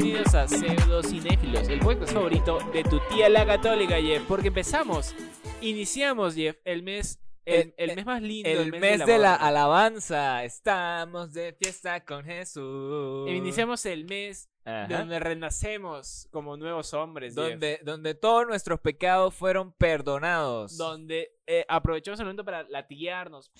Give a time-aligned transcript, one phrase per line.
[0.00, 4.22] bienvenidos a Pseudo Cinéfilos, el podcast favorito de tu tía la católica, Jeff.
[4.26, 5.14] Porque empezamos,
[5.60, 10.42] iniciamos, Jeff, el mes, el, el mes más lindo, El mes de la alabanza.
[10.44, 13.28] Estamos de fiesta con Jesús.
[13.28, 14.86] Iniciamos el mes Ajá.
[14.88, 17.50] donde renacemos como nuevos hombres, Jeff.
[17.50, 20.78] donde, donde todos nuestros pecados fueron perdonados.
[20.78, 23.50] donde eh, aprovechamos el momento para latigarnos.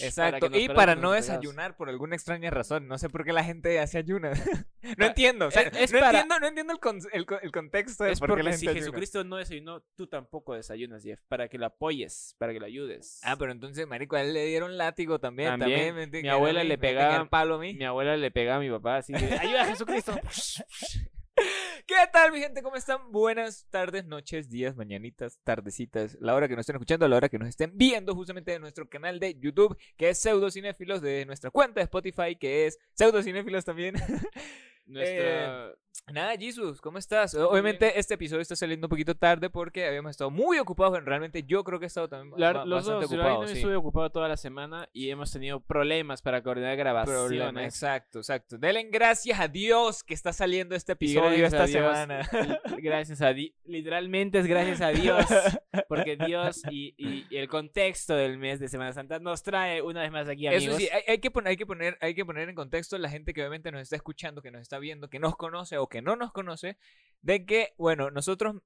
[0.00, 0.48] Exacto.
[0.52, 2.86] y para no desayunar por alguna extraña razón.
[2.88, 4.32] No sé por qué la gente hace ayuna.
[4.82, 5.46] no Pa- entiendo.
[5.46, 8.04] o sea, es- es no, para- entiendo no entiendo el, con- el co- el contexto
[8.04, 8.80] de Es por qué la porque gente si ayuna.
[8.80, 11.20] Jesucristo no desayunó, tú tampoco desayunas, Jeff.
[11.28, 13.20] Para que lo apoyes, para que lo ayudes.
[13.22, 15.58] Ah, pero entonces, marico, a él le dieron látigo también.
[15.58, 16.10] También.
[16.10, 17.74] Mi abuela le pegaba- el palo a mí.
[17.74, 20.12] Mi abuela le pegaba a mi papá así de, ayuda a Jesucristo.
[21.86, 22.62] ¿Qué tal, mi gente?
[22.62, 23.10] ¿Cómo están?
[23.10, 27.38] Buenas tardes, noches, días, mañanitas, tardecitas, la hora que nos estén escuchando, la hora que
[27.38, 31.50] nos estén viendo justamente de nuestro canal de YouTube, que es Pseudo Cinéfilos, de nuestra
[31.50, 33.94] cuenta de Spotify, que es Pseudo Cinéfilos también.
[34.86, 35.74] Nuestra...
[36.12, 37.34] Nada, Jesus, ¿cómo estás?
[37.34, 41.62] Obviamente este episodio está saliendo un poquito tarde porque habíamos estado muy ocupados, realmente yo
[41.64, 43.34] creo que he estado también La- los bastante dos, yo ocupado.
[43.40, 43.58] también sí.
[43.60, 47.20] estuve ocupado toda la semana y hemos tenido problemas para coordinar grabaciones.
[47.26, 48.56] Problema, exacto, exacto.
[48.56, 52.26] Denle gracias a Dios que está saliendo este episodio esta Dios, semana.
[52.78, 53.52] Gracias a Dios.
[53.66, 55.26] Literalmente es gracias a Dios.
[55.88, 60.00] Porque Dios y, y- y el contexto del mes de Semana Santa nos trae una
[60.02, 60.64] vez más aquí, amigos.
[60.64, 63.10] Eso sí, hay, hay que poner, hay, que poner, hay que poner en contexto la
[63.10, 66.02] gente que obviamente nos está escuchando, que nos está viendo, que nos conoce o que
[66.02, 66.76] no nos conoce,
[67.22, 68.56] de que, bueno, nosotros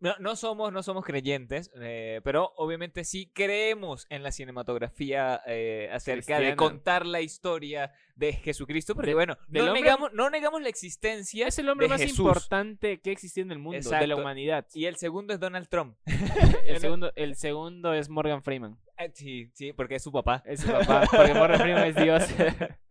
[0.00, 5.90] no, no somos, no somos creyentes, eh, pero obviamente sí creemos en la cinematografía eh,
[5.92, 6.56] acerca de Cristiana.
[6.56, 11.48] contar la historia de Jesucristo, porque De- bueno, no hombre- negamos, no negamos la existencia
[11.48, 12.20] es el hombre de más Jesús.
[12.20, 14.20] importante que existió en el mundo, de la Exacto.
[14.20, 14.66] humanidad.
[14.72, 15.96] Y el segundo es Donald Trump.
[16.64, 18.78] El segundo, el segundo es Morgan Freeman.
[18.98, 20.44] Eh, Sí, sí, porque es su papá.
[20.46, 21.08] Es su papá.
[21.10, 22.22] Porque Morgan Freeman es Dios.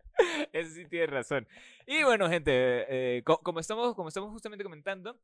[0.52, 1.46] Eso sí tiene razón.
[1.86, 2.52] Y bueno, gente,
[2.88, 5.20] eh, co- como, estamos, como estamos justamente comentando,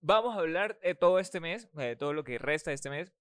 [0.00, 3.12] vamos a hablar eh, todo este mes, eh, todo lo que resta de este mes,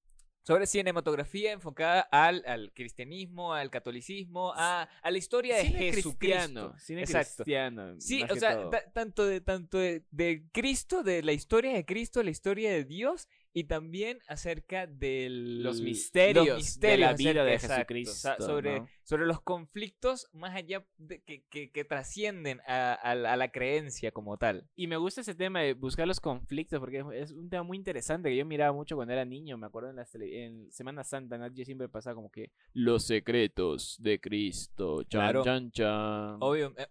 [0.44, 6.18] sobre cinematografía enfocada al, al cristianismo, al catolicismo, a, a la historia de Jesucristo.
[6.18, 6.74] cristiano.
[6.80, 7.44] Cine Exacto.
[7.44, 7.96] cristiano.
[8.00, 12.32] Sí, o sea, tanto, de, tanto de, de Cristo, de la historia de Cristo, la
[12.32, 18.80] historia de Dios, y también acerca de Los misterios de la vida de Jesucristo, sobre,
[18.80, 18.88] ¿no?
[19.04, 23.52] sobre los conflictos más allá de, que, que, que trascienden a, a la- a la
[23.52, 24.68] creencia como tal.
[24.76, 28.30] Y me gusta ese tema de buscar los conflictos, porque es- un tema muy interesante
[28.30, 29.58] que yo miraba mucho cuando era niño.
[29.58, 33.98] Me acuerdo en, tele- en Semana Santa, en Yo siempre pasaba como que los secretos
[34.00, 35.04] de Cristo.
[35.04, 35.44] Chan, Claro.
[35.44, 36.38] chan, chan.
[36.40, 36.88] Obvio, eh,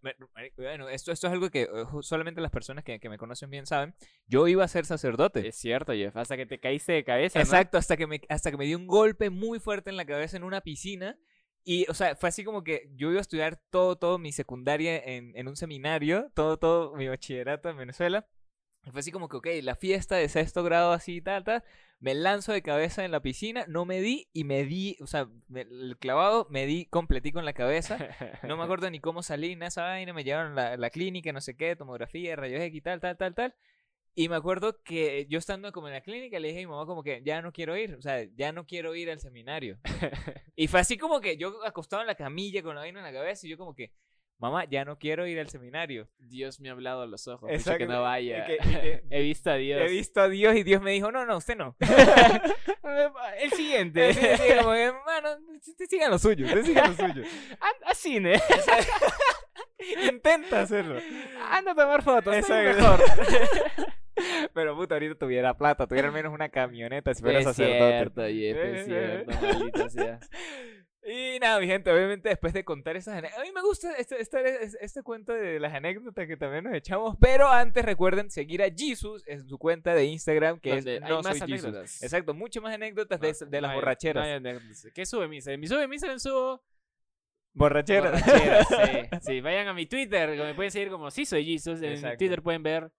[0.56, 1.68] bueno, esto, esto es algo que eh,
[2.02, 3.94] solamente las personas que, que me conocen bien saben.
[4.26, 5.46] Yo iba a ser sacerdote.
[5.48, 6.16] Es cierto, Jeff.
[6.16, 7.38] Hasta que te caíste de cabeza.
[7.38, 7.42] ¿no?
[7.44, 10.36] Exacto, hasta que, me, hasta que me dio un golpe muy fuerte en la cabeza
[10.36, 11.16] en una piscina.
[11.64, 14.98] Y, o sea, fue así como que yo iba a estudiar todo, todo mi secundaria
[14.98, 18.26] en, en un seminario, todo, todo mi bachillerato en Venezuela.
[18.84, 21.62] Y fue así como que, ok, la fiesta de sexto grado así, tal, tal.
[22.00, 25.28] Me lanzo de cabeza en la piscina, no me di y me di, o sea,
[25.48, 27.98] me- el clavado me di completico en la cabeza.
[28.42, 31.30] No me acuerdo ni cómo salí en esa vaina, me llevaron a la, la clínica,
[31.32, 33.54] no sé qué, tomografía, rayos X, tal, tal, tal, tal.
[34.14, 36.84] Y me acuerdo que yo estando como en la clínica le dije a mi mamá
[36.84, 39.78] como que ya no quiero ir, o sea, ya no quiero ir al seminario.
[40.56, 43.12] y fue así como que yo acostado en la camilla con la vaina en la
[43.12, 43.92] cabeza y yo como que,
[44.38, 46.08] mamá, ya no quiero ir al seminario.
[46.18, 47.48] Dios me ha hablado a los ojos.
[47.50, 48.46] Dice que Exacto, no vaya.
[48.46, 49.80] que- que- He visto a Dios.
[49.80, 51.76] He visto a Dios y Dios me dijo, no, no, usted no.
[53.38, 54.12] El siguiente.
[54.12, 57.22] Sí, sí, como que, "Mano, usted sigan lo suyo, usted siga lo suyo.
[57.60, 58.40] A, a cine.
[60.10, 60.98] Intenta hacerlo.
[61.50, 62.34] Anda a tomar fotos.
[62.34, 62.76] Exacto.
[62.76, 63.00] mejor.
[64.54, 67.88] Pero puta, ahorita tuviera plata, tuviera al menos una camioneta si fuera sacerdote.
[67.88, 70.20] cierto, Jeff, es cierto, maldita sea.
[71.02, 74.20] Y nada, mi gente, obviamente después de contar esas anécdotas, a mí me gusta este,
[74.20, 78.66] este, este cuento de las anécdotas que también nos echamos, pero antes recuerden seguir a
[78.70, 81.64] Jesus en su cuenta de Instagram, que Donde es hay No más Soy Jesus.
[81.64, 82.02] anécdotas.
[82.02, 84.22] Exacto, mucho más anécdotas de, No, de las no hay- borracheras.
[84.22, 84.88] no hay anécdotas.
[84.94, 85.60] ¿Qué sube mi Instagram?
[85.60, 86.62] Mi sube mi Instagram subo
[87.54, 88.12] Borracheras.
[88.12, 89.08] borracheras, sí.
[89.32, 91.80] Sí, vayan a mi Twitter, me pueden seguir como sí soy Jesus.
[91.80, 92.18] En Exacto.
[92.18, 92.92] Twitter pueden ver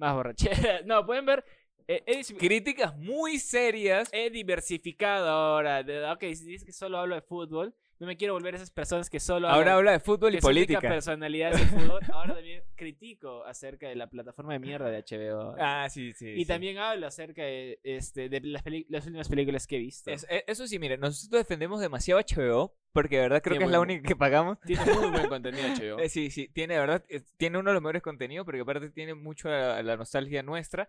[0.00, 0.84] más borracheras.
[0.86, 1.44] No, pueden ver.
[1.86, 4.08] eh, he, Críticas muy serias.
[4.12, 5.82] he diversificado ahora.
[5.82, 9.10] De, ok, si dices que solo hablo de fútbol, no me quiero volver esas personas
[9.10, 10.80] que solo Ahora hablan- habla de fútbol y política.
[10.80, 12.00] personalidad fútbol.
[12.14, 15.54] Ahora también critico acerca de la plataforma de mierda de HBO.
[15.60, 16.28] Ah, sí, sí.
[16.30, 16.44] y sí.
[16.46, 18.64] también hablo acerca de, este, de las,
[19.06, 20.10] últimas películas que he visto.
[20.10, 23.66] Es- e- eso sí, miren, nosotros defendemos demasiado HBO, porque de verdad creo Tiene que
[23.66, 24.58] es la única que pagamos.
[24.62, 25.98] Tiene muy buen contenido HBO.
[26.00, 27.04] Eh, sí, sí, tiene, de verdad,
[27.36, 30.88] tiene uno de los mejores contenidos, porque aparte tiene mucho a la nostalgia nuestra.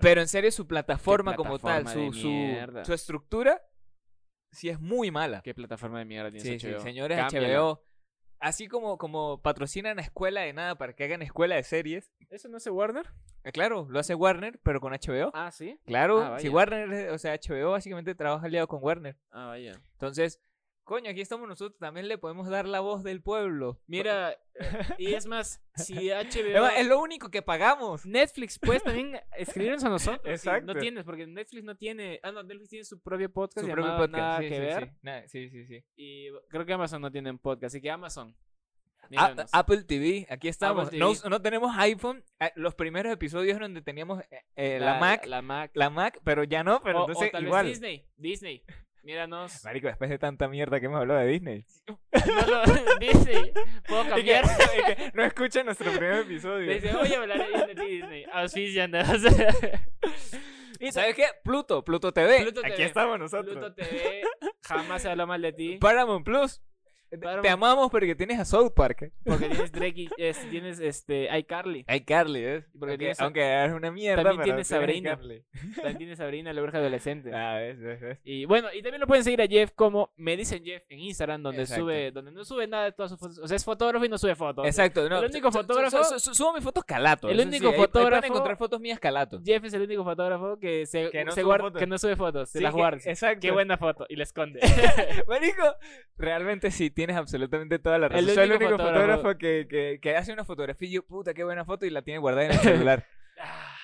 [0.00, 3.60] Pero, en serio, su plataforma, como tal, plataforma su, su, su estructura,
[4.52, 5.40] sí es muy mala.
[5.42, 6.80] ¿Qué plataforma de mierda tienes Sí, sí, HBO?
[6.82, 7.48] señores Cámbiala.
[7.58, 7.82] HBO,
[8.38, 12.48] así como, como patrocinan a Escuela de Nada para que hagan escuela de series, ¿Eso
[12.48, 13.06] no hace Warner?
[13.44, 15.30] eh, claro, lo hace Warner, pero con HBO.
[15.34, 15.78] Ah, sí.
[15.84, 16.48] Claro, Ah, si.
[16.48, 19.16] Warner, o sea, HBO básicamente trabaja aliado con Warner.
[19.30, 19.72] Ah, vaya.
[19.94, 20.40] Entonces,
[20.92, 23.80] coño, aquí estamos nosotros, también le podemos dar la voz del pueblo.
[23.86, 24.36] Mira, eh,
[24.98, 26.66] y es más, si HBO...
[26.66, 28.04] Es lo único que pagamos.
[28.04, 30.20] Netflix, puedes también escribirnos a nosotros.
[30.26, 30.74] si Exacto.
[30.74, 32.20] No tienes, porque Netflix no tiene.
[32.22, 33.66] Ah, no, Netflix tiene su propio podcast.
[33.66, 34.22] Su llamado propio podcast.
[34.22, 34.84] Nada sí, que sí, ver.
[34.84, 34.98] sí.
[35.00, 35.84] Nada, sí, sí, sí.
[35.96, 37.72] Y creo que Amazon no tiene un podcast.
[37.72, 38.36] Así que Amazon.
[39.16, 39.46] A-.
[39.50, 40.92] Apple TV, aquí estamos.
[40.92, 42.22] No, tenemos iPhone.
[42.38, 45.72] Ah, Los primeros episodios donde teníamos eh, eh, la, Mac, la, La Mac.
[45.90, 47.64] Mac, pero ya no, pero o, o entonces tal igual.
[47.64, 48.06] vez Disney.
[48.18, 48.62] Disney.
[49.02, 49.64] Míranos.
[49.64, 51.64] Marico, después de tanta mierda que hemos hablado de Disney.
[52.26, 52.62] No lo-
[53.00, 53.52] Disney.
[53.88, 54.44] Puedo Y que, cambiar.
[54.78, 56.72] y que no escuchan nuestro primer episodio.
[56.72, 58.24] Dice, oye, hablaré bien de Disney.
[58.32, 59.08] Auspicianos.
[60.78, 61.24] ¿Y sabes qué?
[61.44, 62.42] Pluto, Pluto TV.
[62.42, 62.84] Pluto Aquí TV.
[62.84, 63.56] estamos nosotros.
[63.56, 64.22] Pluto TV.
[64.62, 65.76] Jamás se habló mal de ti.
[65.80, 66.60] Paramount Plus.
[67.42, 69.12] Te- amamos porque tienes a South Park.
[69.24, 71.84] Porque tienes Drake y es- tienes este iCarly.
[71.86, 72.64] Hay Carly, ¿eh?
[72.78, 75.10] Porque a- aunque es una mierda, también tienes Sabrina.
[75.12, 75.44] iCarly.
[75.76, 77.34] También tienes Sabrina, la bruja adolescente.
[77.34, 78.18] Ah, ves, ves, ves.
[78.24, 81.42] Y bueno, y también lo pueden seguir a Jeff como me dicen Jeff en Instagram,
[81.42, 81.82] donde Exacto.
[81.84, 83.38] sube, donde no sube nada de todas sus fotos.
[83.38, 84.66] O sea, es fotógrafo y no sube fotos.
[84.66, 85.18] Exacto, no.
[85.18, 87.28] El único su- fotógrafo- su- su- Subo mis fotos calato.
[87.28, 89.40] El sí, único ahí- ahí pueden fotógrafo- encontrar fotos mías calato.
[89.44, 91.80] Jeff es el único fotógrafo que se, Que no se guarda- fotos.
[91.80, 92.98] que no sube fotos, se Sí, las guarda.
[93.04, 93.40] Exacto.
[93.40, 94.60] Qué buena foto y la esconde.
[95.28, 95.64] Marico,
[96.16, 98.28] realmente sí, tienes absolutamente toda la razón.
[98.28, 101.34] El Soy el único fotógrafo, fotógrafo que, que, que hace una fotografía y yo, puta,
[101.34, 103.04] qué buena foto y la tiene guardada en el celular.
[103.40, 103.76] Ah,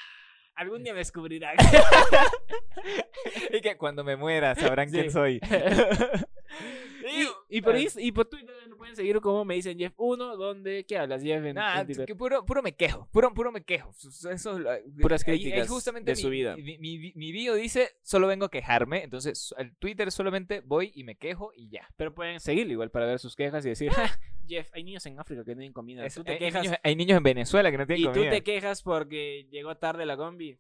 [0.55, 1.57] Algún día me descubrirán.
[3.53, 5.41] y que cuando me muera sabrán quién soy.
[7.09, 10.85] y, y por, y por Twitter lo pueden seguir como me dicen Jeff 1, donde
[10.87, 12.07] ¿qué hablas Jeff en, Nah, en Twitter?
[12.07, 13.91] que puro, puro me quejo, puro, puro me quejo.
[14.31, 14.59] Eso,
[15.01, 16.57] Puras ahí- ahí críticas justamente de mi, su vida.
[16.57, 21.05] Mi, mi, mi bio dice, solo vengo a quejarme, entonces al Twitter solamente voy y
[21.05, 21.89] me quejo y ya.
[21.97, 25.19] Pero pueden seguirlo igual para ver sus quejas y decir, "Ja, Jeff, hay niños en
[25.21, 26.05] África que no tienen comida.
[26.07, 28.25] Es- tú te hay, quejas niños, hay niños en Venezuela que no tienen y comida.
[28.31, 30.59] tú te quejas porque llegó tarde la combi.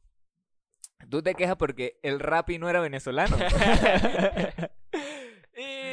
[1.10, 3.36] Tú te quejas porque el Rappi no era venezolano.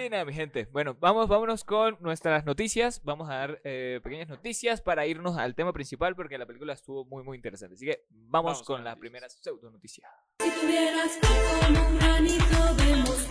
[0.06, 0.68] y nada, mi gente.
[0.72, 3.02] Bueno, vamos, vámonos con nuestras noticias.
[3.04, 7.06] Vamos a dar eh, pequeñas noticias para irnos al tema principal porque la película estuvo
[7.06, 7.76] muy, muy interesante.
[7.76, 9.00] Así que vamos, Vamos con las la noticias.
[9.00, 10.08] primera pseudo noticia.
[10.42, 13.26] Si tuvieras como un granito de decir,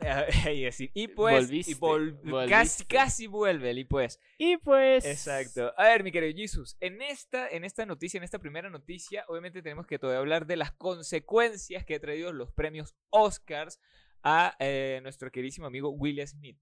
[0.94, 2.50] y pues, y Volviste, vol- volviste.
[2.50, 4.20] casi, casi vuelve el y pues.
[4.38, 5.04] Y pues...
[5.04, 5.72] Exacto.
[5.76, 9.62] A ver, mi querido Jesus, en esta, en esta noticia, en esta primera noticia, obviamente
[9.62, 13.80] tenemos que todavía hablar de las consecuencias que ha traído los premios Oscars
[14.22, 16.58] a eh, nuestro queridísimo amigo Will Smith.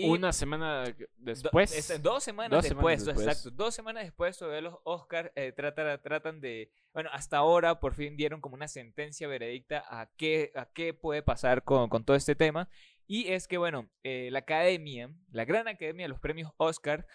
[0.00, 1.76] Y Una semana do- después.
[1.76, 3.26] este, dos semanas Dos después, semanas después.
[3.38, 3.50] exacto.
[3.50, 6.70] Dos semanas después, todavía los Oscars eh, tratan, tratan de.
[6.92, 11.22] Bueno, hasta ahora por fin dieron como una sentencia veredicta a qué, a qué puede
[11.22, 12.68] pasar con, con todo este tema.
[13.06, 17.06] Y es que, bueno, eh, la academia, la gran academia de los premios Oscar,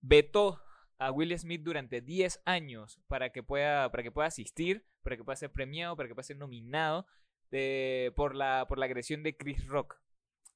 [0.00, 0.60] vetó
[0.98, 5.24] a Will Smith durante 10 años para que pueda, para que pueda asistir, para que
[5.24, 7.06] pueda ser premiado, para que pueda ser nominado
[7.50, 9.96] de- por, la, por la agresión de Chris Rock.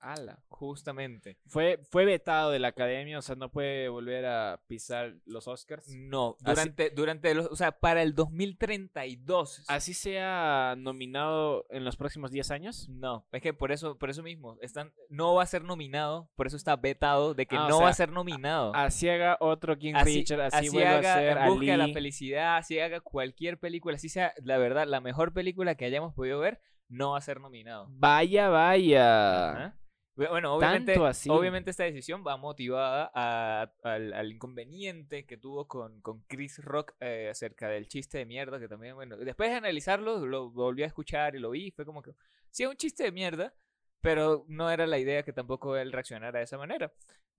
[0.01, 0.39] Ala.
[0.49, 1.39] Justamente.
[1.47, 5.89] Fue, fue vetado de la academia, o sea, no puede volver a pisar los Oscars.
[5.89, 9.65] No, Así- durante, durante los, o sea, para el 2032.
[9.69, 12.89] Así sea nominado en los próximos 10 años.
[12.89, 16.47] No, es que por eso, por eso mismo, están, no va a ser nominado, por
[16.47, 18.75] eso está vetado de que Ah, no sea, va a ser nominado.
[18.75, 21.77] Así haga otro King Así, Richard, así, así vuelva haga a ser En busca de
[21.77, 26.15] la felicidad, así haga cualquier película, así sea, la verdad, la mejor película que hayamos
[26.15, 27.87] podido ver, no va a ser nominado.
[27.91, 29.51] Vaya, vaya.
[29.51, 29.77] Ajá.
[30.17, 31.29] Bu- Bueno, obviamente, Tanto así.
[31.31, 36.95] obviamente esta decisión va motivada a- al, al inconveniente que tuvo con, con Chris Rock
[37.01, 40.87] eh, acerca del chiste de mierda, que también, bueno, después de analizarlo, lo volví a
[40.87, 42.13] escuchar y lo vi, y fue como que,
[42.51, 43.55] sí, es un chiste de mierda,
[44.01, 46.93] pero no era la idea que tampoco él reaccionara de esa manera.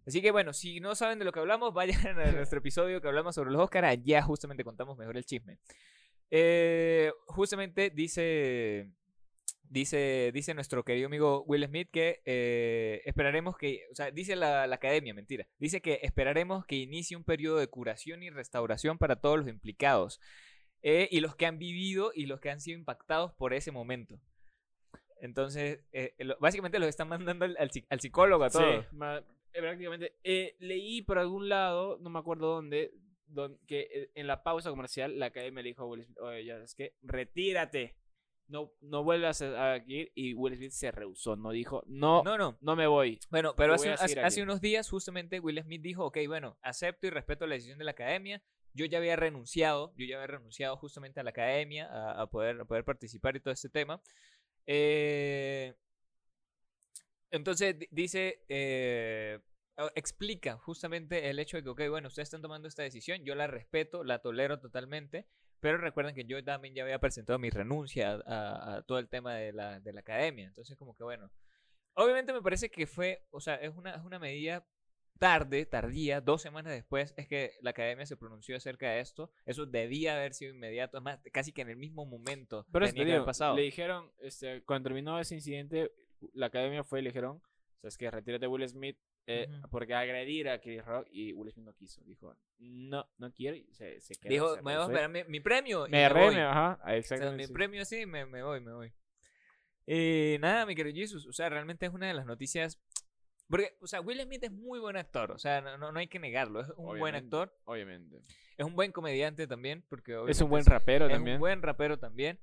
[0.06, 3.08] Así que bueno, si no saben de lo que hablamos, vayan a nuestro episodio que
[3.08, 5.58] hablamos sobre los Oscars, allá justamente contamos mejor el chisme.
[6.30, 8.92] Eh, justamente dice,
[9.70, 14.68] dice, dice nuestro querido amigo Will Smith que eh, esperaremos que, o sea, dice la,
[14.68, 19.18] la academia, mentira, dice que esperaremos que inicie un periodo de curación y restauración para
[19.22, 20.20] todos los implicados
[20.82, 24.20] eh, y los que han vivido y los que han sido impactados por ese momento.
[25.20, 28.94] Entonces, eh, lo- básicamente los están mandando al, al al psicólogo a Sí, todos.
[28.94, 29.18] ma-
[29.54, 30.14] eh, prácticamente.
[30.24, 32.92] Eh, leí por algún lado, no me acuerdo dónde,
[33.26, 36.46] don- que eh, en la pausa comercial la academia le dijo a Will Smith, oye,
[36.46, 37.96] ya es que retírate.
[38.48, 40.12] No, no vuelvas a a ir.
[40.16, 43.20] Y Will Smith se rehusó, no dijo, no, no, No, no, me voy.
[43.30, 47.56] Bueno, pero hace, unos días justamente Will Smith dijo, ok, bueno, acepto y respeto la
[47.56, 48.42] decisión de la academia.
[48.74, 52.62] Yo ya había renunciado, yo ya había renunciado justamente a la academia, a, a poder,
[52.62, 54.01] a poder participar y todo este tema.
[54.66, 55.74] Eh,
[57.32, 59.39] Entonces di- dice, eh,
[59.96, 63.48] explica justamente el hecho de que, ok, bueno, ustedes están tomando esta decisión, yo la
[63.48, 65.27] respeto, la tolero totalmente,
[65.60, 69.10] pero recuerden que yo también ya había presentado mi renuncia a, a- a todo el
[69.10, 70.46] tema de la, de la academia.
[70.48, 71.32] Entonces, como que bueno,
[71.94, 74.66] obviamente me parece que fue, o sea, es una, es una medida
[75.20, 79.32] tarde, tardía, dos semanas después es que la academia se pronunció acerca de esto.
[79.48, 83.14] Eso debía haber sido inmediato, es más, casi que en el mismo momento Pero tenía
[83.16, 83.56] digo, pasado.
[83.56, 85.92] le dijeron, este, cuando terminó ese incidente,
[86.34, 88.98] la academia fue y le dijeron, o sea, es que retírate Will Smith
[89.28, 89.70] eh, Ujú.
[89.70, 92.02] porque agredir a Chris Rock y Will Smith no quiso.
[92.06, 94.30] Dijo, no, no quiero y se, se quedó.
[94.32, 94.92] Dijo, se me voy a rehusó".
[94.92, 95.86] esperar mi, mi premio.
[95.86, 96.36] y Me me agarré, voy".
[96.36, 97.44] me- ajá, O sea, exactamente.
[97.44, 97.54] mi sí.
[97.54, 98.94] premio sí, me, me voy, me voy.
[99.86, 102.80] Eh, nada, mi querido Jesus, o sea, realmente es una de las noticias.
[103.50, 106.08] Porque, o sea, Will Smith es muy buen actor, o sea, no, no, no hay
[106.08, 108.18] que negarlo, es un buen Obviamente, actor, Obviamente.
[108.58, 111.36] es un buen comediante también, porque Es un buen rapero es también.
[111.36, 112.40] un buen rapero también.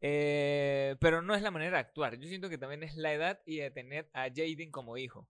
[0.00, 2.18] eh, pero no es la manera de actuar.
[2.18, 5.28] Yo siento que también es la edad y de tener a Jaden como hijo.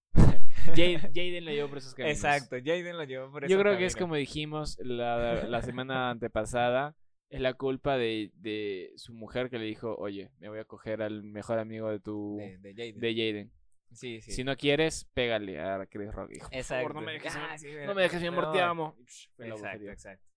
[0.75, 2.17] Jade- Jaden lo llevó por esos caminos.
[2.17, 6.11] Exacto, Jaden lo llevó por Yo esos creo que es como dijimos la, la semana
[6.11, 6.95] antepasada,
[7.31, 11.03] es la culpa de, de su mujer que le dijo, oye, me voy a coger
[11.03, 12.37] al mejor amigo de tu...
[12.39, 13.01] de, de Jaden.
[13.01, 13.53] de Jaden.
[13.93, 14.33] Sí, sí.
[14.33, 16.31] Si no quieres, pégale a Chris Rock.
[16.31, 16.89] Dijo, por Exacto.
[16.89, 18.97] favor, no me dejes, Ah, sí, no me dejes mi amor, te amo.
[19.39, 20.32] Exacto.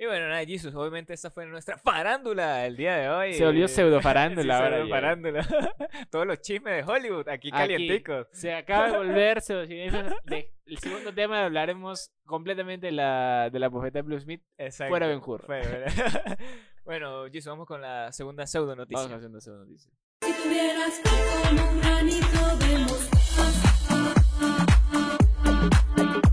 [0.00, 3.34] Y bueno, nada, Jesus, obviamente esta fue nuestra farándula el día de hoy.
[3.34, 5.46] Se volvió pseudo farándula sí, ahora pseudo farándula.
[6.12, 7.50] Todos los chismes de Hollywood, aquí Aquí.
[7.50, 8.28] calienticos.
[8.30, 13.68] Se acaba de volver pseudo de, El segundo tema hablaremos completamente de la, de la
[13.68, 14.40] bofeta de Blue Smith.
[14.56, 14.92] Exacto.
[14.92, 15.44] Fuera Ben Hur.
[16.84, 19.02] Bueno, Jesus, vamos con la segunda pseudo noticia.
[19.02, 19.90] Vamos haciendo segunda noticia.
[20.22, 22.86] Si tuvieras como un granito de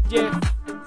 [0.09, 0.33] Jeff,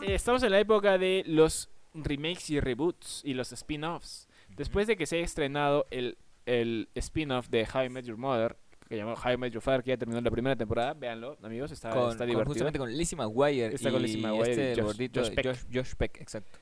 [0.00, 4.28] eh, estamos en la época de los remakes y reboots y los spin-offs.
[4.57, 6.16] Después de que se haya estrenado el,
[6.47, 8.57] el spin-off de How I Met Your Mother,
[8.88, 11.71] que llamó How I Met Your Father, que ya terminó la primera temporada, véanlo, amigos,
[11.73, 12.47] está, con, está con divertido.
[12.54, 15.35] justamente con Lizzie McGuire Está y con Lizzie McGuire y este el Josh- gordito Josh
[15.35, 15.47] Peck.
[15.47, 16.59] Josh, Josh Peck, exacto.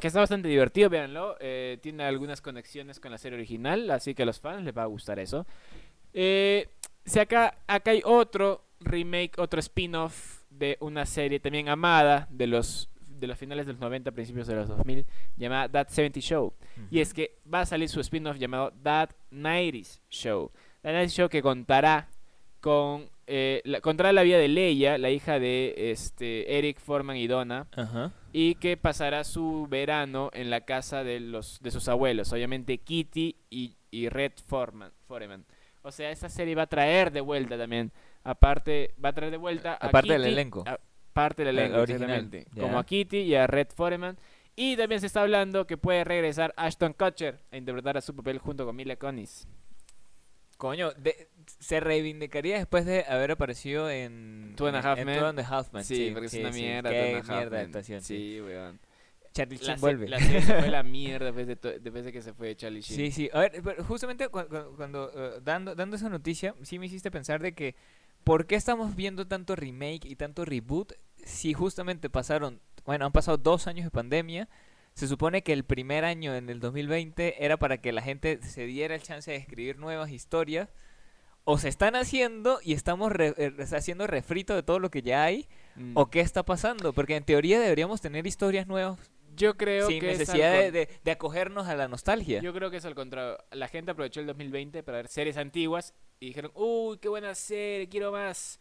[0.00, 1.36] Que está bastante divertido, véanlo.
[1.40, 4.82] eh, tiene algunas conexiones con la serie original, así que a los fans les va
[4.82, 5.46] a gustar eso.
[6.12, 6.68] Eh,
[7.04, 12.88] si acá, acá hay otro remake, otro spin-off de una serie también amada de los
[13.20, 15.04] de los finales de los 90, principios de los 2000,
[15.36, 16.52] llamada That 70 Show.
[16.90, 20.50] Y es que va a salir su spin-off llamado That 90s Show.
[20.82, 22.08] That 90s Show que contará
[22.60, 27.26] con eh, la, contará la vida de Leia, la hija de este Eric Foreman y
[27.28, 28.12] Donna, Ajá.
[28.32, 33.36] y que pasará su verano en la casa de los de sus abuelos, obviamente Kitty
[33.50, 35.44] y, y Red Foreman, Foreman.
[35.82, 37.92] O sea, esta serie va a traer de vuelta también,
[38.24, 40.64] aparte va a traer de vuelta a Aparte del elenco.
[40.66, 40.78] a-
[41.12, 42.62] parte del El elenco, exactamente, ya.
[42.62, 44.18] como a Kitty y a Red Foreman.
[44.56, 48.38] Y también se está hablando que puede regresar Ashton Kutcher a interpretar a su papel
[48.38, 49.46] junto con Mila Kunis.
[50.58, 55.38] Coño, de- se reivindicaría después de haber aparecido en Two and a Half en Men.
[55.38, 56.60] Half Men, Sí, porque es una sí.
[56.60, 56.90] mierda.
[56.90, 58.16] Qué mierda de actuación, sí.
[58.34, 58.78] Sí, weón.
[59.32, 60.08] Charlie La, Sheen se- vuelve.
[60.08, 62.82] la serie se fue la mierda después de, to- después de que se fue Charlie
[62.82, 62.96] Sheen.
[63.06, 63.30] Sí, sí.
[63.32, 67.10] A ver, pero justamente cu- cu- cuando, eh, dando, dando esa noticia, sí me hiciste
[67.10, 67.74] pensar de que
[68.24, 70.92] ¿por qué estamos viendo tanto remake y tanto reboot
[71.24, 74.48] si justamente pasaron, bueno, han pasado dos años de pandemia?
[74.94, 78.66] Se supone que el primer año, en el 2020, era para que la gente se
[78.66, 80.68] diera el chance de escribir nuevas historias.
[81.44, 85.24] O se están haciendo y estamos re- eh, haciendo refrito de todo lo que ya
[85.24, 85.48] hay.
[85.76, 85.92] Mm.
[85.96, 86.92] ¿O qué está pasando?
[86.92, 88.98] Porque en teoría deberíamos tener historias nuevas
[89.36, 92.40] Yo creo sin que es al necesidad de, con- de- de acogernos a la nostalgia.
[92.40, 93.38] Yo creo que es al contrario.
[93.52, 97.88] La gente aprovechó el 2020 para ver series antiguas y dijeron, uy, qué buena serie,
[97.88, 98.60] quiero más.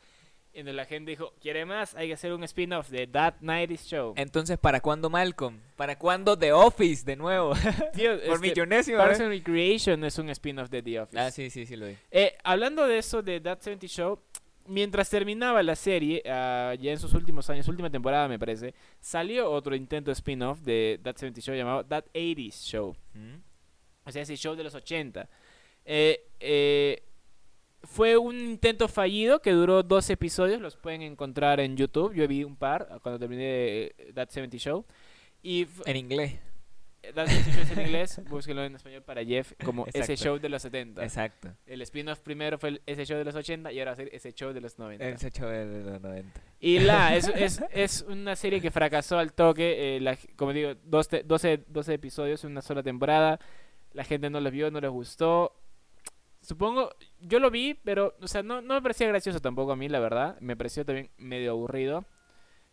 [0.52, 1.94] Y la gente dijo, ¿quiere más?
[1.96, 4.14] Hay que hacer un spin-off de That 90s Show.
[4.18, 5.60] Entonces, ¿para cuándo Malcolm?
[5.76, 7.54] ¿Para cuándo The Office de nuevo?
[7.94, 9.26] Tío, Por este, millonésima Parks vez.
[9.28, 11.20] and Recreation es un spin-off de The Office.
[11.20, 11.96] Ah, sí, sí, sí lo vi.
[12.10, 14.20] Eh, hablando de eso, de That 70 Show,
[14.70, 19.52] mientras terminaba la serie, ah, ya en sus últimos años, última temporada me parece, salió
[19.52, 22.96] otro intento spin-off de That 70 Show llamado That 80s Show.
[24.06, 25.30] O sea, ese show de los 80.
[25.86, 27.04] Eh, eh,
[27.84, 32.14] fue un intento fallido que duró dos episodios, los pueden encontrar en YouTube.
[32.14, 34.86] Yo vi un par cuando terminé eh, That 70 Show.
[35.42, 36.40] Y En inglés.
[37.02, 40.24] That 70 Show es en inglés, búsquenlo en español para Jeff, como ese Exacto.
[40.24, 41.02] show de los 70.
[41.04, 41.56] Exacto.
[41.66, 44.10] El spin-off primero fue el- ese show de los 80 y ahora va a ser
[44.14, 45.06] ese show de los 90.
[45.08, 46.42] Él se echó de los 90.
[46.60, 49.96] Y la, es, es, es una serie que fracasó al toque.
[49.96, 53.40] eh, la- como digo, 12, 12, 12 episodios en una sola temporada.
[53.94, 55.56] La gente no los vio, no les gustó.
[56.42, 59.90] Supongo, yo lo vi, pero, o sea, no, no me parecía gracioso tampoco a mí,
[59.90, 60.38] la verdad.
[60.42, 62.06] Me pareció también medio aburrido.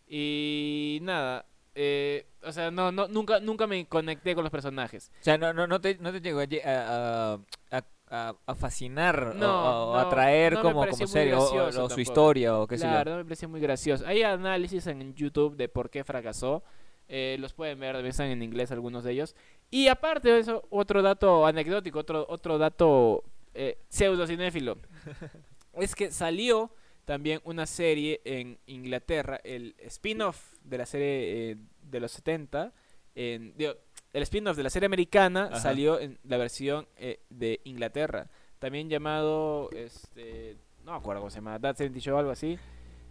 [0.09, 5.12] Y nada, eh, o sea, no, no, nunca, nunca me conecté con los personajes.
[5.21, 8.54] O sea, no, no, no, te, no te llegó a, a- a- a a, a
[8.54, 11.40] fascinar o- No, o, no, atraer no como, como muy serie o-
[11.85, 12.90] o, su historia o qué sé yo.
[12.90, 14.06] Claro, no me pareció muy gracioso.
[14.06, 16.62] Hay análisis en YouTube de por qué fracasó.
[17.09, 19.35] Eh, los pueden ver, están en inglés algunos de ellos.
[19.73, 24.78] Y aparte de eso, otro dato anecdótico, otro, otro dato eh, pseudo-cinéfilo.
[25.75, 26.71] es que salió
[27.06, 32.75] también una serie en Inglaterra, el spin-off de la serie eh, de los 70.
[33.14, 33.75] En, digo,
[34.12, 35.60] el spin-off de la serie americana Ajá.
[35.60, 38.28] salió en la versión eh, de Inglaterra.
[38.58, 42.58] También llamado, este, no me acuerdo cómo se llama, That 70 Show o algo así.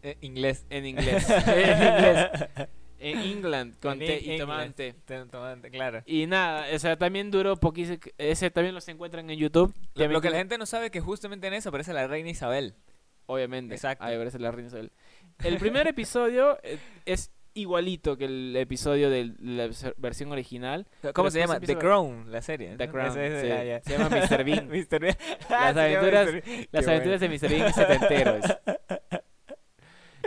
[0.04, 0.66] Eh, inglés.
[0.70, 1.28] En inglés.
[1.48, 2.30] en inglés.
[3.00, 4.40] En England, con En té y inglés.
[4.40, 4.94] tomate.
[5.06, 6.02] Te- tomate, claro.
[6.06, 7.98] Y nada, o sea, también duró poquísimo.
[8.18, 9.74] Ese también los encuentran en YouTube.
[9.94, 12.30] Lo, lo que la gente no sabe es que justamente en eso aparece la reina
[12.30, 12.76] Isabel.
[13.28, 13.76] Obviamente.
[13.76, 14.04] Exacto.
[14.04, 14.92] Ahí aparece la Isabel.
[15.44, 20.88] El primer episodio eh, es igualito que el episodio de la vers- versión original.
[21.14, 21.60] ¿Cómo se llama?
[21.60, 22.76] The a- Crown, la serie.
[22.78, 22.90] The.
[22.90, 23.20] Crown, sí.
[23.20, 23.80] ah.
[23.84, 24.44] Se llama Mr.
[24.46, 24.68] Bean.
[24.68, 25.00] Mr.
[25.00, 25.18] Bean.
[25.50, 26.68] Las llama aventuras- Mr.
[26.72, 27.50] Las aventuras de Mr.
[27.50, 28.46] Bean setenteros.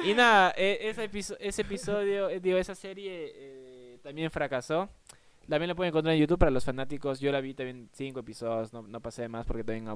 [0.04, 4.88] Y nada, eh, ese, episo- ese episodio, eh, digo, esa serie eh, también fracasó.
[5.48, 7.18] También la pueden encontrar en YouTube para los fanáticos.
[7.20, 9.88] Yo la vi también cinco episodios, no, no pasé de más porque también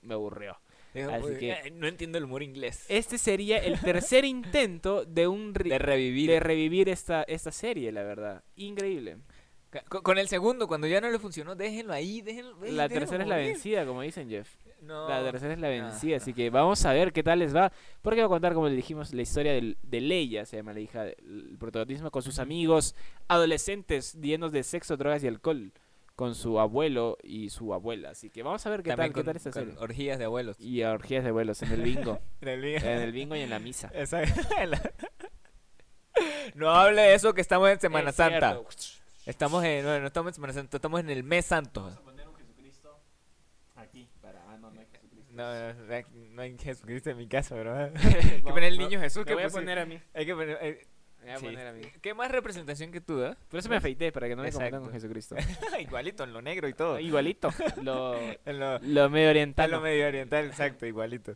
[0.00, 0.58] me aburrió.
[0.94, 2.84] Así uy, que- eh, No entiendo el humor inglés.
[2.88, 6.30] Este sería el tercer intento de un De revivir.
[6.30, 8.42] de revivir esta, esta serie, la verdad.
[8.56, 9.16] Increíble.
[9.88, 12.64] Con, con el segundo, cuando ya no le funcionó, déjenlo ahí, déjenlo.
[12.64, 13.50] ey, La déjenlo tercera es la morir.
[13.52, 14.48] vencida, como dicen Jeff.
[14.82, 15.08] No.
[15.08, 16.22] La tercera es la vencida, Ajá.
[16.22, 17.72] así que vamos a ver qué tal les va.
[18.02, 20.80] Porque va a contar, como le dijimos, la historia del- de Leia, se llama la
[20.80, 22.94] hija, el protagonismo con sus amigos
[23.26, 25.72] adolescentes llenos de sexo, drogas y alcohol,
[26.16, 28.10] con su abuelo y su abuela.
[28.10, 29.78] Así que vamos a ver qué También tal, qué con- tal esta con serie.
[29.80, 30.60] orgías de abuelos.
[30.60, 32.78] Y orgías de abuelos en el bingo, En el día.
[32.78, 33.90] en el bingo y en la misa.
[33.94, 34.40] Exacto.
[36.54, 38.52] No hable de eso que estamos en Semana Es Santa.
[38.52, 38.68] cierto.
[39.26, 41.80] Estamos en, no, no estamos en Semana Santa, estamos en el mes santo.
[41.82, 43.00] Vamos a poner un Jesucristo
[43.74, 44.08] aquí.
[44.20, 44.40] Para...
[44.48, 45.32] Ah, no, no hay Jesucristo.
[45.32, 47.74] No, no, no, no hay Jesucristo en mi casa, bro.
[47.76, 49.98] Hay que poner el niño Jesús que voy a poner a mí.
[50.14, 50.58] Hay que poner.
[50.60, 50.86] eh,
[51.24, 51.44] Me voy a sí.
[51.46, 51.82] poner a mí.
[52.02, 53.34] ¿Qué más representación que tú, eh?
[53.48, 54.92] Por eso me afeité, para que no me confundan con.
[54.92, 55.36] Jesucristo.
[55.80, 56.98] Igualito, en lo negro y todo.
[56.98, 57.48] Igualito.
[57.82, 59.70] Lo, En lo, lo medio en oriental.
[59.70, 61.34] lo medio oriental, exacto, igualito.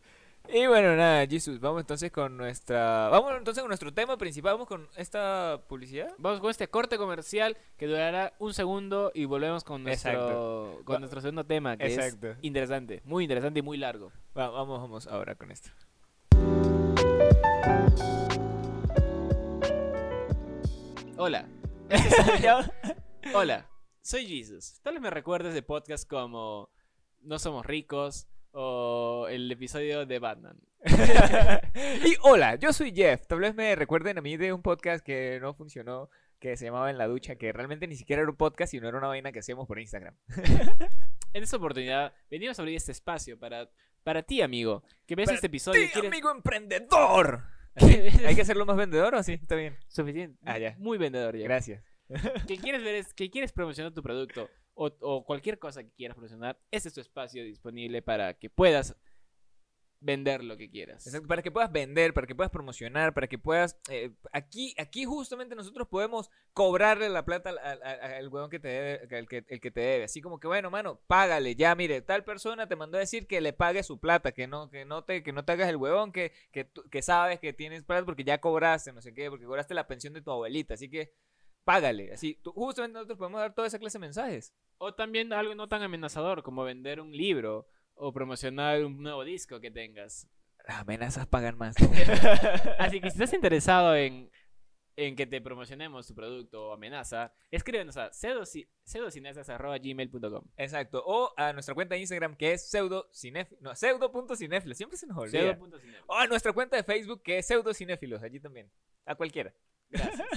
[0.51, 3.11] Y bueno, nada, Jesus, vamos entonces con nuestra.
[3.11, 4.53] Vamos entonces con nuestro tema principal.
[4.55, 6.11] Vamos con esta publicidad.
[6.17, 10.81] Vamos con este corte comercial que durará un segundo y volvemos con nuestro, Exacto.
[10.85, 12.31] con Va- nuestro segundo tema, que Exacto.
[12.31, 14.11] es interesante, muy interesante y muy largo.
[14.37, 15.69] Va- vamos, vamos ahora con esto.
[21.21, 21.49] Hola.
[23.35, 23.69] Hola,
[24.01, 24.81] soy Jesus.
[24.85, 26.71] Tal vez me recuerdes de podcasts como
[27.23, 30.61] No Somos Ricos o el episodio de Batman.
[32.07, 33.27] y hola, yo soy Jeff.
[33.27, 36.89] Tal vez me recuerden a mí de un podcast que no funcionó, que se llamaba
[36.89, 39.41] En la Ducha, que realmente ni siquiera era un podcast, sino era una vaina que
[39.41, 40.15] hacíamos por Instagram.
[41.35, 43.69] En esta oportunidad venimos a abrir este espacio para,
[44.05, 46.13] para ti, amigo, que ves Para este episodio y ¡Sí, quieres...
[46.13, 47.58] amigo emprendedor!
[48.27, 49.35] ¿Hay que hacerlo más vendedor o así?
[49.35, 49.77] Está bien.
[49.89, 50.39] Suficiente.
[50.45, 50.77] Ah, ya.
[50.79, 51.45] Muy vendedor ya.
[51.45, 51.83] Gracias.
[52.47, 56.15] que quieres ver es, que quieres promocionar tu producto o, o cualquier cosa que quieras
[56.15, 58.97] promocionar, este es tu espacio disponible para que puedas
[60.01, 61.07] vender lo que quieras.
[61.07, 63.77] Exacto, para que puedas vender, para que puedas promocionar, para que puedas...
[63.91, 68.61] eh, aquí, aquí justamente nosotros podemos cobrarle la plata al, al- al- al huevón que
[68.61, 70.05] te debe, el que, el que te debe.
[70.05, 71.57] Así como que, bueno, mano, págale.
[71.57, 74.71] Ya, mire, tal persona te mandó a decir que le pague su plata, que no,
[74.71, 78.05] que no, te, que no te hagas el huevón, que, que sabes que tienes plata
[78.07, 80.75] porque ya cobraste, no sé qué, porque cobraste la pensión de tu abuelita.
[80.75, 81.13] Así que
[81.65, 82.13] págale.
[82.13, 84.55] Así, tú- justamente nosotros podemos dar toda esa clase de mensajes.
[84.79, 87.67] O también algo no tan amenazador como vender un libro
[87.99, 90.29] o promocionar un nuevo disco que tengas.
[90.67, 91.75] Las amenazas pagan más.
[92.79, 94.31] Así que si estás interesado en,
[94.97, 101.03] en que te promocionemos tu producto o amenaza, escríbenos a pseudoci- pseudocinesas.gmail.com Exacto.
[101.07, 103.09] O a nuestra cuenta de Instagram que es pseudo
[103.61, 104.77] no, pseudo.cinéfilos.
[104.77, 105.55] Siempre se nos olvida.
[105.55, 106.05] Pseudo.cinéfilos.
[106.07, 108.23] O a nuestra cuenta de Facebook que es pseudocinéfilos.
[108.23, 108.71] Allí también.
[109.07, 109.55] A cualquiera.
[109.91, 110.29] Gracias.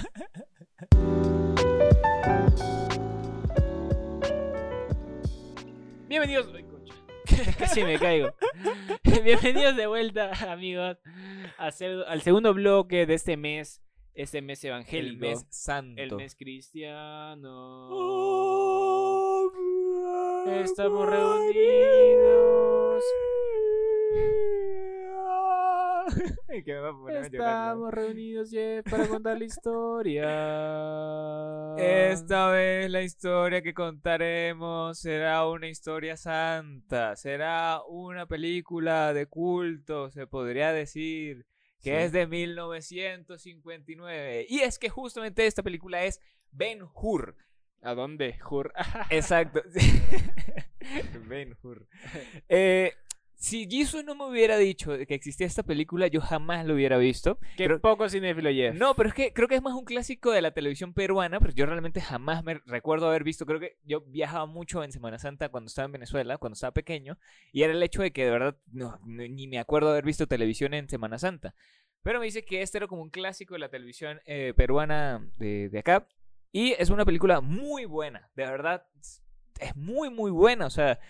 [6.08, 6.46] Bienvenidos.
[7.58, 8.34] Casi me caigo.
[9.24, 10.98] Bienvenidos de vuelta, amigos,
[11.58, 11.70] a
[12.08, 13.82] al segundo bloque de este mes,
[14.14, 16.00] este mes El evangélico, mes santo.
[16.00, 17.88] el mes cristiano.
[17.90, 19.50] Oh,
[20.46, 23.02] Estamos reunidos.
[26.48, 27.36] Ay, que me va a poner a llorar, ¿no?
[27.88, 30.24] Estamos reunidos Jeff, para contar la historia.
[32.10, 40.10] Esta vez la historia que contaremos será una historia santa, será una película de culto,
[40.10, 41.46] se podría decir,
[41.80, 41.96] que Sí.
[42.04, 44.46] es de 1959.
[44.48, 47.36] Y es que justamente esta película es Ben Hur.
[47.84, 48.38] ¿A dónde?
[48.38, 48.72] Jur.
[49.10, 49.60] Exacto.
[51.28, 51.86] Ben Hur.
[52.48, 52.92] Eh,
[53.42, 57.40] si Jisoo no me hubiera dicho que existía esta película, yo jamás lo hubiera visto.
[57.56, 58.76] Qué Creo- poco cinéfilo Jeff.
[58.76, 61.52] No, pero es que creo que es más un clásico de la televisión peruana, pero
[61.52, 65.48] yo realmente jamás me recuerdo haber visto, creo que yo viajaba mucho en Semana Santa
[65.48, 67.18] cuando estaba en Venezuela, cuando estaba pequeño,
[67.50, 70.72] y era el hecho de que de verdad no- ni me acuerdo haber visto televisión
[70.72, 71.54] en Semana Santa.
[72.04, 75.68] Pero me dice que este era como un clásico de la televisión eh, peruana de,
[75.68, 76.06] de acá,
[76.52, 78.86] y es una película muy buena, de verdad,
[79.58, 81.00] es muy, muy buena, o sea...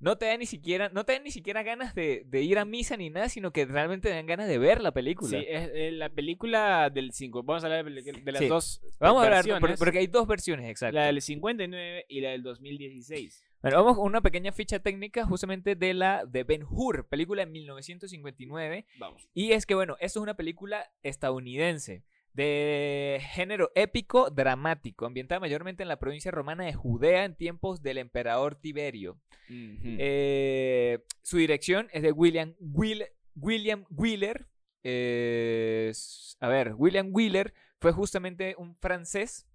[0.00, 2.64] No te da ni siquiera, no te dan ni siquiera ganas de, de ir a
[2.64, 5.38] misa ni nada, sino que realmente te dan ganas de ver la película.
[5.38, 7.42] Sí, es eh, la película del 5.
[7.42, 8.48] Vamos a hablar de, de las Sí.
[8.48, 10.94] dos Vamos a hablar, porque hay dos versiones, exacto.
[10.96, 13.44] La del 59 y la del 2016.
[13.60, 17.50] Bueno, vamos con una pequeña ficha técnica justamente de la de Ben Hur, película de
[17.52, 18.86] 1959.
[18.98, 19.28] Vamos.
[19.34, 25.82] Y es que, bueno, esto es una película estadounidense de género épico dramático, ambientada mayormente
[25.82, 29.18] en la provincia romana de Judea en tiempos del emperador Tiberio.
[29.48, 34.46] Eh, su dirección es de William, Will- William Wheeler.
[34.84, 35.92] Eh,
[36.40, 39.46] a ver, William Wheeler fue justamente un francés.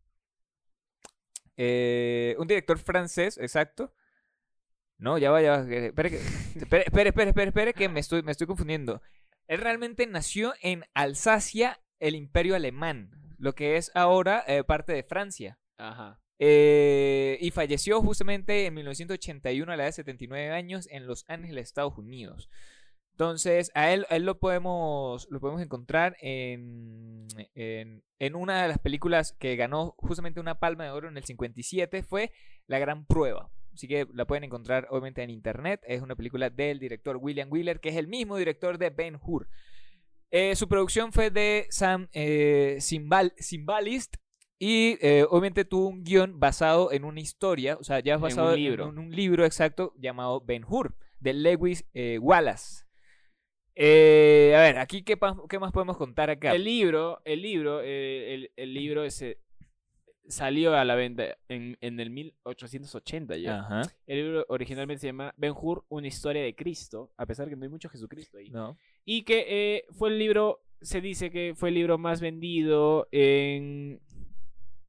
[1.58, 3.94] eh, un director francés, exacto.
[4.98, 5.74] No, ya va, ya va.
[5.74, 9.02] Espere, que, espere, espere, espere, espere, espere, que me estoy, me estoy confundiendo.
[9.48, 15.04] Él realmente nació en Alsacia, el imperio alemán, lo que es ahora eh, parte de
[15.04, 15.60] Francia.
[15.78, 16.20] Ajá.
[16.38, 21.68] Eh, y falleció justamente en 1981 a la edad de 79 años en Los Ángeles,
[21.68, 22.50] Estados Unidos.
[23.12, 28.68] Entonces, a él, a él lo, podemos, lo podemos encontrar en, en, en una de
[28.68, 32.34] las películas que ganó justamente una palma de oro en el 57, fue
[32.68, 33.50] La Gran Prueba.
[33.74, 35.82] Así que la pueden encontrar obviamente en internet.
[35.86, 39.48] Es una película del director William Wheeler, que es el mismo director de Ben Hur.
[40.32, 44.16] Eh, su producción fue de Sam eh, Simbal- Simbalist
[44.60, 48.24] y eh, obviamente tuvo un guion basado en una historia, o sea, ya es En
[48.24, 48.90] un basado en libro.
[48.90, 52.84] en un libro exacto llamado Ben Hur, de Lewis eh, Wallace.
[53.76, 56.54] Eh, a ver, aquí qué, más podemos contar acá.
[56.54, 59.40] El libro, el libro, eh, el, el libro ese
[60.28, 63.60] salió a la venta en, en el 1880 ya.
[63.60, 63.82] Ajá.
[64.08, 67.64] El libro originalmente se llama Ben Hur, una historia de Cristo, a pesar que no
[67.64, 68.50] hay mucho Jesucristo ahí.
[68.50, 68.78] No.
[69.06, 74.02] Y que eh, fue el libro, se dice que fue el libro más vendido en,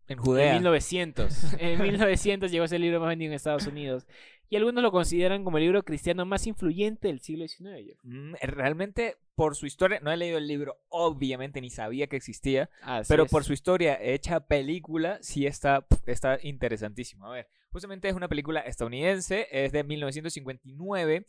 [0.08, 0.52] En en Judea.
[0.54, 1.54] 1900.
[1.58, 4.06] en 1900 llegó a ser el libro más vendido en Estados Unidos.
[4.48, 7.98] Y algunos lo consideran como el libro cristiano más influyente del siglo XIX.
[8.04, 12.70] Mm, realmente, por su historia, no he leído el libro, obviamente, ni sabía que existía.
[12.82, 13.30] Así Pero es.
[13.30, 17.26] por su historia hecha película, sí está, está interesantísimo.
[17.26, 21.26] A ver, justamente es una película estadounidense, es de 1959,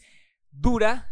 [0.52, 1.10] dura,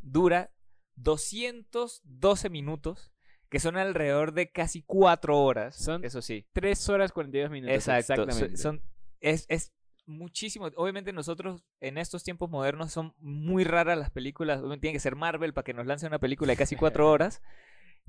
[0.00, 0.50] dura
[0.96, 3.12] 212 minutos,
[3.48, 5.76] que son alrededor de casi 4 horas.
[5.76, 6.44] Son eso sí.
[6.52, 7.76] 3 horas 42 minutos.
[7.76, 8.24] Exacto.
[8.24, 8.56] Exactamente.
[8.56, 8.82] Son,
[9.20, 9.72] es, es
[10.06, 10.66] muchísimo.
[10.76, 14.60] Obviamente nosotros en estos tiempos modernos son muy raras las películas.
[14.80, 17.42] Tiene que ser Marvel para que nos lance una película de casi cuatro horas.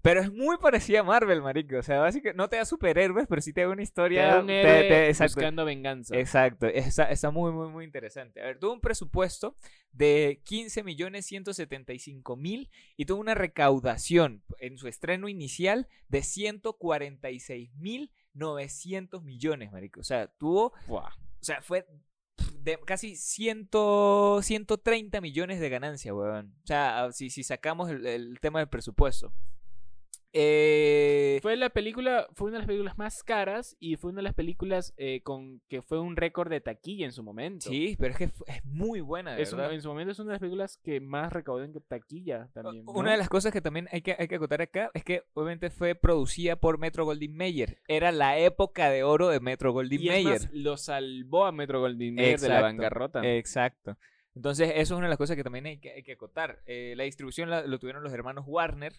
[0.04, 1.78] Pero es muy parecida a Marvel, marico.
[1.78, 4.28] O sea, básicamente no te da superhéroes, pero sí te da una Te historia.
[4.28, 5.34] da un te- héroe te- exacto.
[5.38, 6.16] buscando venganza.
[6.16, 8.40] Exacto, está, está muy, muy, muy interesante.
[8.40, 9.58] A ver, tuvo un presupuesto
[9.92, 17.74] de 15 millones 175 mil y tuvo una recaudación en su estreno inicial de 146
[17.76, 20.00] mil 900 millones, marico.
[20.00, 20.74] O sea, tuvo.
[21.48, 21.88] O sea, fue
[22.60, 23.70] de casi 100,
[24.42, 26.54] 130 millones de ganancia, weón.
[26.62, 29.32] O sea, si, si sacamos el, el tema del presupuesto.
[30.34, 34.24] Eh, Fue la película, fue una de las películas más caras y fue una de
[34.24, 37.70] las películas eh, con que fue un récord de taquilla en su momento.
[37.70, 40.30] sí, pero es que es muy buena, de Es un- en su momento es una
[40.30, 42.86] de las películas que más recaudó en taquilla también.
[42.86, 42.92] ¿no?
[42.94, 45.70] Una de las cosas que también hay que, hay que acotar acá es que obviamente
[45.70, 47.80] fue producida por Metro Goldwyn Mayer.
[47.88, 50.42] Era la época de oro de Metro Goldwyn y es Mayer.
[50.42, 53.22] más, lo salvó a Metro Goldwyn Mayer de la bancarrota.
[53.26, 53.98] Exacto.
[54.36, 56.62] Entonces, eso es una de las cosas que también hay que, hay que acotar.
[56.68, 58.94] Eh, la distribución la- lo tuvieron los hermanos Warner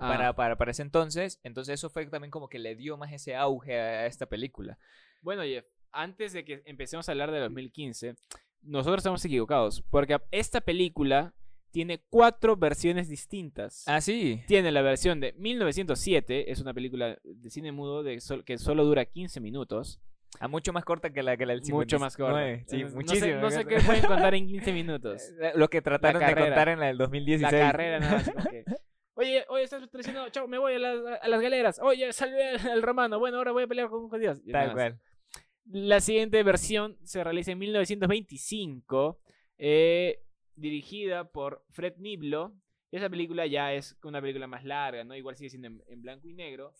[0.00, 1.38] Ah, para, para, para ese entonces.
[1.42, 4.78] Entonces, eso fue también como que le dio más ese auge a esta película.
[5.22, 8.14] Bueno, Jeff, antes de que empecemos a hablar de 2015,
[8.62, 11.34] nosotros estamos equivocados, porque esta película
[11.70, 13.84] tiene cuatro versiones distintas.
[13.86, 14.42] Ah, sí.
[14.48, 18.84] Tiene la versión de 1907, es una película de cine mudo de sol- que solo
[18.84, 20.00] dura 15 minutos.
[20.38, 22.38] A mucho más corta que la, que la del Mucho más corta.
[22.40, 22.64] 59.
[22.68, 23.40] Sí, No sé- muchísimo.
[23.40, 25.22] No sé, qué pueden contar en 15 minutos.
[25.54, 27.52] Lo que trataron de contar en la del 2016.
[27.52, 28.30] La carrera, nada más.
[29.20, 31.78] Oye, oye, estás traicionado, chao, me voy a las, a las galeras.
[31.82, 33.18] Oye, salvé al, al romano.
[33.18, 34.40] Bueno, ahora voy a pelear con judíos.
[34.50, 34.98] Tal cual.
[35.66, 39.20] La siguiente versión se realiza en 1925,
[39.58, 40.22] eh,
[40.56, 42.54] dirigida por Fred Niblo.
[42.90, 45.14] Esa película ya es una película más larga, ¿no?
[45.14, 46.72] Igual sigue siendo en, en blanco y negro,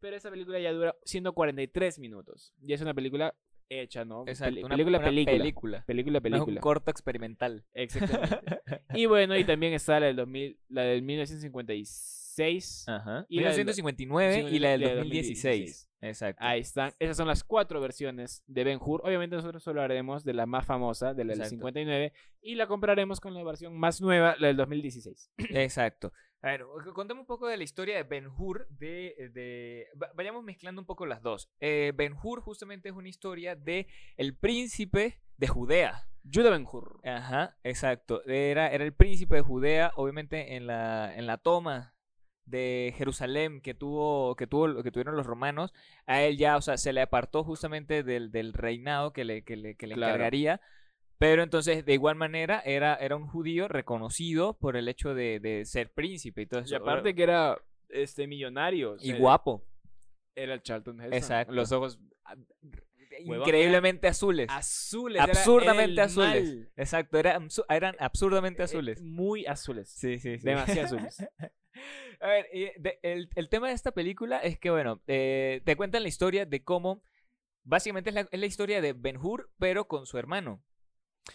[0.00, 2.52] pero esa película ya dura 143 minutos.
[2.60, 3.34] Y es una película
[3.68, 4.24] hecha, ¿no?
[4.26, 5.36] Exacto, una- película, una película.
[5.38, 5.84] película.
[5.86, 6.60] Película, No es un película.
[6.60, 7.64] corto experimental.
[7.74, 8.40] Exactamente.
[8.94, 12.84] y bueno, y también está la del, 2000, la del 1956.
[12.88, 13.26] Ajá.
[13.28, 15.90] Y la del- 1959 y la del la del 2016.
[16.00, 16.44] Exacto.
[16.44, 16.92] Ahí están.
[16.98, 19.00] Esas son las cuatro versiones de Ben Hur.
[19.04, 21.54] Obviamente nosotros solo haremos de la más famosa, de la del Exacto.
[21.56, 25.30] 59, y la compraremos con la versión más nueva, la del 2016.
[25.50, 26.12] Exacto.
[26.44, 28.66] A ver, contame un poco de la historia de Ben Hur.
[28.68, 31.48] De, de- va- vayamos mezclando un poco las dos.
[31.60, 33.86] Eh, ben Hur justamente es una historia de
[34.18, 36.06] el príncipe de Judea.
[36.30, 37.00] Judah Ben Hur.
[37.02, 38.22] Ajá, exacto.
[38.26, 41.94] Era, era el príncipe de Judea, obviamente en la, en la toma
[42.44, 45.72] de Jerusalén que tuvo, que tuvo, que tuvieron los romanos,
[46.06, 49.56] a él ya, o sea, se le apartó justamente del, del reinado que le, que
[49.56, 50.12] le, que le Claro.
[50.12, 50.60] encargaría.
[51.18, 55.64] Pero entonces, de igual manera, era, era un judío reconocido por el hecho de, de
[55.64, 56.76] ser príncipe y todo Y eso.
[56.76, 57.56] aparte que era
[57.88, 58.92] este millonario.
[58.92, 59.64] o y guapo.
[60.34, 61.14] Era el Charlton Heston.
[61.14, 61.52] Exacto.
[61.52, 62.34] Los ojos ah,
[63.20, 64.48] Increíblemente azules.
[64.50, 65.20] azules.
[65.22, 66.44] Absurdamente azules.
[66.56, 66.68] mal.
[66.76, 69.00] Exacto, era absu- eran absurdamente Eh, azules.
[69.02, 69.88] Muy azules.
[69.88, 70.44] Sí, sí, sí.
[70.44, 71.24] Demasiado azules.
[72.20, 75.76] A ver, y de- el, el tema de esta película es que, bueno, eh, te
[75.76, 77.02] cuentan la historia de cómo,
[77.62, 80.62] básicamente es la, es la historia de Ben Hur, pero con su hermano.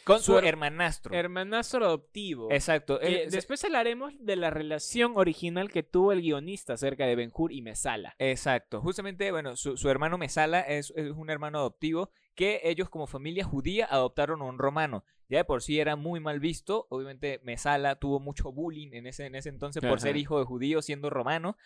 [0.04, 1.15] Con su, Su her- hermanastro.
[1.15, 2.52] Hermanastro adoptivo.
[2.52, 2.99] Exacto.
[2.99, 7.62] Después hablaremos de la relación original que tuvo el guionista acerca de Ben Hur y
[7.62, 8.15] Mesala.
[8.19, 8.82] Exacto.
[8.82, 13.43] Justamente, bueno, su, su hermano Mesala es, es un hermano adoptivo que ellos como familia
[13.43, 15.04] judía adoptaron a un romano.
[15.28, 16.88] Ya de por sí era muy mal visto.
[16.89, 20.82] Obviamente Mesala tuvo mucho bullying en ese, en ese entonces por ser hijo de judío
[20.82, 21.58] siendo romano.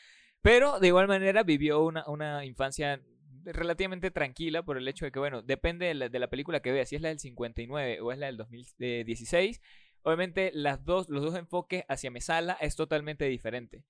[0.41, 3.01] Pero de igual manera vivió una, una infancia
[3.45, 6.71] relativamente tranquila por el hecho de que, bueno, depende de la, de la película que
[6.71, 9.61] veas, si es la del 59 o es la del 2016,
[10.03, 13.83] obviamente las dos, los dos enfoques hacia Mesala es totalmente diferente.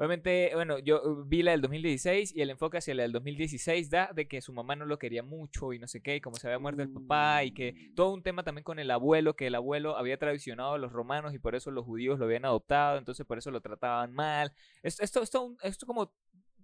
[0.00, 3.90] Obviamente, bueno, yo uh, vi la del 2016 y el enfoque hacia la del 2016
[3.90, 6.36] da de que su mamá no lo quería mucho y no sé qué, y como
[6.36, 9.48] se había muerto el papá y que todo un tema también con el abuelo, que
[9.48, 12.96] el abuelo había traicionado a los romanos y por eso los judíos lo habían adoptado,
[12.96, 14.52] entonces por eso lo trataban mal.
[14.84, 16.12] Esto, esto, esto, esto como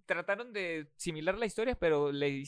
[0.06, 2.44] trataron de similar la historia, pero le,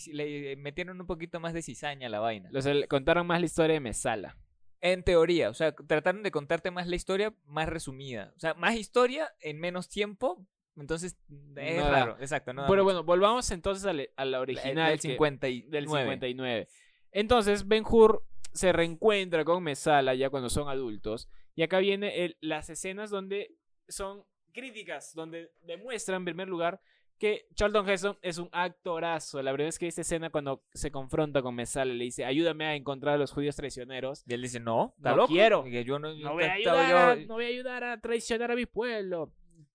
[0.58, 2.50] metieron un poquito más de cizaña a la vaina.
[2.54, 4.36] O sea, le contaron más la historia de Mesala.
[4.80, 8.32] En teoría, o sea, trataron de contarte más la historia más resumida.
[8.36, 10.46] O sea, más historia en menos tiempo.
[10.76, 11.16] Entonces,
[11.56, 11.90] es No da.
[11.90, 12.52] raro, exacto.
[12.52, 14.90] No Pero bueno, volvamos entonces a, la- a la La- original.
[14.90, 15.70] del que- 59.
[15.70, 16.68] del 59.
[17.12, 21.28] Entonces, Ben Hur se reencuentra con Mesala ya cuando son adultos.
[21.54, 23.54] Y acá viene el- las escenas donde
[23.88, 26.80] son críticas, donde demuestran en primer lugar
[27.18, 29.42] que Charlton Heston es un actorazo.
[29.42, 32.74] La verdad es que esta escena cuando se confronta con Mesala le dice, ayúdame a
[32.74, 34.22] encontrar a los judíos traicioneros.
[34.26, 35.28] Y él dice, no, No loco.
[35.32, 35.66] quiero.
[35.66, 37.84] Y que yo no, yo No voy, a ayudar, a- yo- no voy a ayudar
[37.84, 39.32] a traicionar a mi pueblo.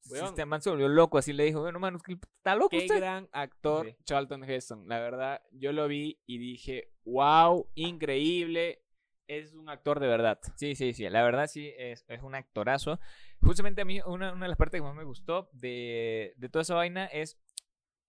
[0.10, 2.98] Weón, Este man se volvió loco, así le dijo, bueno, mano, ¿está loco Qué usted?
[2.98, 3.96] gran actor Sí.
[4.04, 4.88] Charlton Heston.
[4.88, 8.82] La verdad, yo lo vi y dije, wow, increíble.
[9.28, 10.40] Es un actor de verdad.
[10.58, 13.00] Sí, sí, sí, la verdad sí, es, es un actorazo.
[13.42, 16.62] Justamente a mí, una, una de las partes que más me gustó de, de toda
[16.62, 17.40] esa vaina es,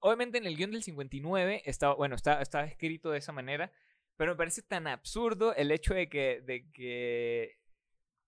[0.01, 3.73] obviamente en el guion del 59 estaba, bueno, está, estaba escrito de esa manera,
[4.17, 7.59] pero me parece tan absurdo el hecho de que, de que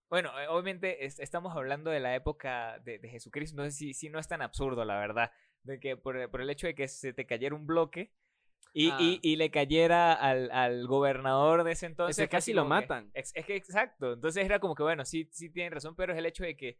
[0.09, 3.93] bueno, eh, obviamente es- estamos hablando de la época de, de Jesucristo, no sé si,
[3.93, 5.31] si no es tan absurdo, la verdad,
[5.63, 8.11] de que por, por el hecho de que se te cayera un bloque
[8.73, 8.97] y, Ah.
[8.99, 12.17] y- y le cayera al, al gobernador de ese entonces.
[12.17, 13.11] Ese casi lo que- matan.
[13.13, 16.19] es, es que exacto, entonces era como que bueno, sí, sí tienen razón, pero es
[16.19, 16.77] el hecho de que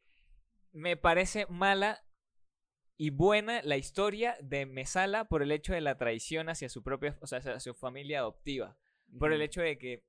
[0.75, 2.05] me parece mala
[2.97, 7.17] y buena la historia de Mesala por el hecho de la traición hacia su propia,
[7.21, 8.77] o sea, hacia su familia adoptiva,
[9.17, 10.05] por el hecho de que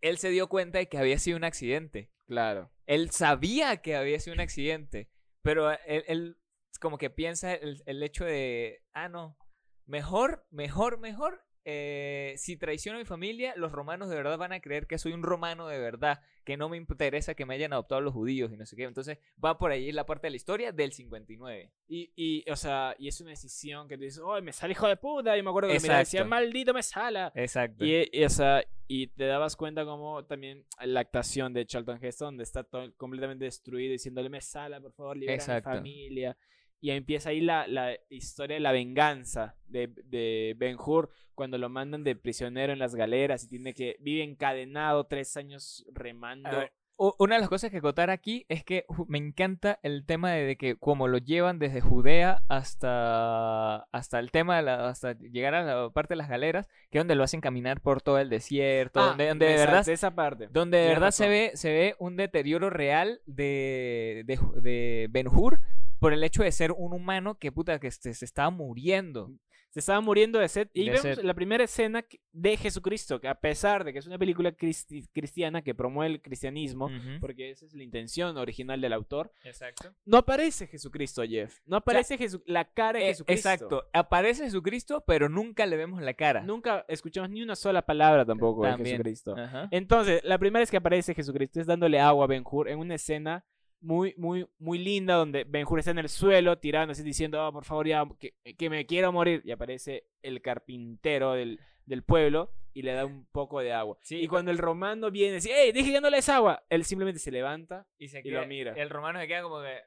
[0.00, 2.10] él se dio cuenta de que había sido un accidente.
[2.26, 2.72] Claro.
[2.86, 5.08] Él sabía que había sido un accidente,
[5.42, 6.38] pero él, él
[6.80, 9.38] como que piensa el, el hecho de, ah, no,
[9.84, 14.60] mejor, mejor, mejor, eh, si traiciono a mi familia, los romanos de verdad van a
[14.60, 18.00] creer que soy un romano de verdad, que no me interesa que me hayan adoptado
[18.00, 18.84] los judíos y no sé qué.
[18.84, 21.72] Entonces va por ahí la parte de la historia del 59.
[21.88, 24.86] Y, y, o sea, y es una decisión que te dices, oh, me sale hijo
[24.86, 25.36] de puta.
[25.36, 27.32] Y me acuerdo que me decía, maldito me sala.
[27.34, 27.84] Exacto.
[27.84, 32.26] Y, y, o sea, y te dabas cuenta como también la actuación de Charlton Heston,
[32.28, 36.36] donde está todo completamente destruido, diciéndole, me sala, por favor, libera a mi familia.
[36.80, 41.68] Y empieza ahí la, la historia de la venganza de, de Ben Hur cuando lo
[41.68, 46.50] mandan de prisionero en las galeras y tiene que vive encadenado tres años remando.
[46.50, 50.44] Ver, Una de las cosas que acotar aquí es que me encanta el tema de,
[50.44, 55.54] de que como lo llevan desde Judea hasta, hasta el tema de la- hasta llegar
[55.54, 58.30] a la parte de las galeras, que es donde lo hacen caminar por todo el
[58.30, 60.48] desierto, Ah, donde, de verdad, esa parte.
[60.50, 65.60] donde de verdad se ve, se ve un deterioro real de, de, de Ben Hur
[65.98, 69.30] por el hecho de ser un humano que puta que se, se estaba muriendo.
[69.70, 70.68] Se estaba muriendo de sed.
[70.72, 71.18] Y De vemos sed.
[71.22, 75.60] la primera escena de Jesucristo, que a pesar de que es una película cristi- cristiana
[75.60, 76.88] que promueve el cristianismo,
[77.20, 79.92] porque esa es la intención original del autor, Exacto.
[80.06, 81.58] no aparece Jesucristo, Jeff.
[81.66, 83.48] No aparece Jesu- la cara de Eh, Jesucristo.
[83.50, 83.84] exacto.
[83.92, 86.40] Aparece Jesucristo, pero nunca le vemos la cara.
[86.40, 88.76] Nunca escuchamos ni una sola palabra tampoco de.
[88.78, 89.36] Jesucristo.
[89.36, 89.68] Ajá.
[89.72, 92.94] Entonces, la primera vez que aparece Jesucristo es dándole agua a Ben Hur en una
[92.94, 93.44] escena
[93.86, 97.52] muy, muy, muy linda donde Ben Hur está en el suelo tirando así diciendo, "Ah,
[97.52, 99.42] por favor, ya, que, que me quiero morir.
[99.44, 103.96] Y aparece el carpintero del, del pueblo y le da un poco de agua.
[104.02, 106.64] Sí, y cuando el romano viene y dice, hey, dije que no le des agua,
[106.68, 107.86] él simplemente se levanta.
[107.96, 108.74] Y, se y lo mira.
[108.74, 109.80] El romano se queda como que,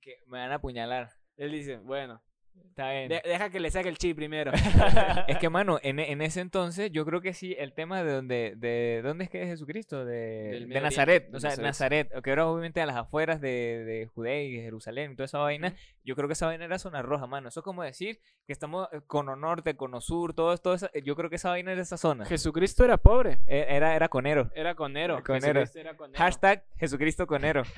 [0.00, 1.10] que me van a apuñalar.
[1.36, 2.22] Él dice, bueno,
[2.64, 3.08] Está bien.
[3.08, 4.52] de- deja que le saque el chip primero.
[5.28, 8.52] es que, mano, en, en ese entonces yo creo que sí, el tema de donde,
[8.56, 11.64] de dónde es que es Jesucristo, de, de Nazaret, o sea, Nazaret.
[12.10, 13.48] Nazaret, que era obviamente a las afueras de,
[13.86, 17.00] de Judea y Jerusalén y toda esa vaina, yo creo que esa vaina era zona
[17.00, 20.74] roja, mano, eso es como decir que estamos eh, cono norte, cono sur, todo, todo
[20.74, 23.38] eso, yo creo que esa vaina era esa zona, Jesucristo era pobre.
[23.46, 24.50] E- era, era conero.
[24.54, 25.22] Era conero.
[25.24, 25.60] Conero.
[25.60, 26.18] Jesucristo era conero.
[26.18, 27.62] Hashtag Jesucristo conero.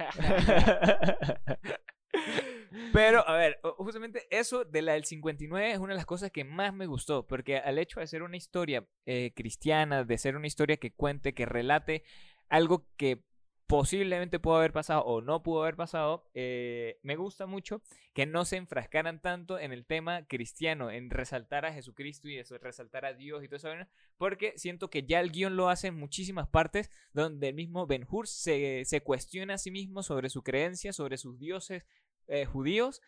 [2.92, 6.44] Pero, a ver, justamente eso de la del 59 es una de las cosas que
[6.44, 10.46] más me gustó, porque al hecho de ser una historia eh, cristiana, de ser una
[10.46, 12.04] historia que cuente, que relate
[12.48, 13.24] algo que
[13.68, 17.83] posiblemente pudo haber pasado o no pudo haber pasado, eh, me gusta mucho
[18.14, 22.57] que no se enfrascaran tanto en el tema cristiano, en resaltar a Jesucristo y eso,
[22.57, 23.68] resaltar a Dios y todo eso,
[24.16, 28.07] porque siento que ya el guion lo hace en muchísimas partes donde el mismo Ben
[28.09, 31.85] Hur se, se cuestiona a sí mismo sobre su creencia, sobre sus dioses
[32.28, 33.00] eh, judíos,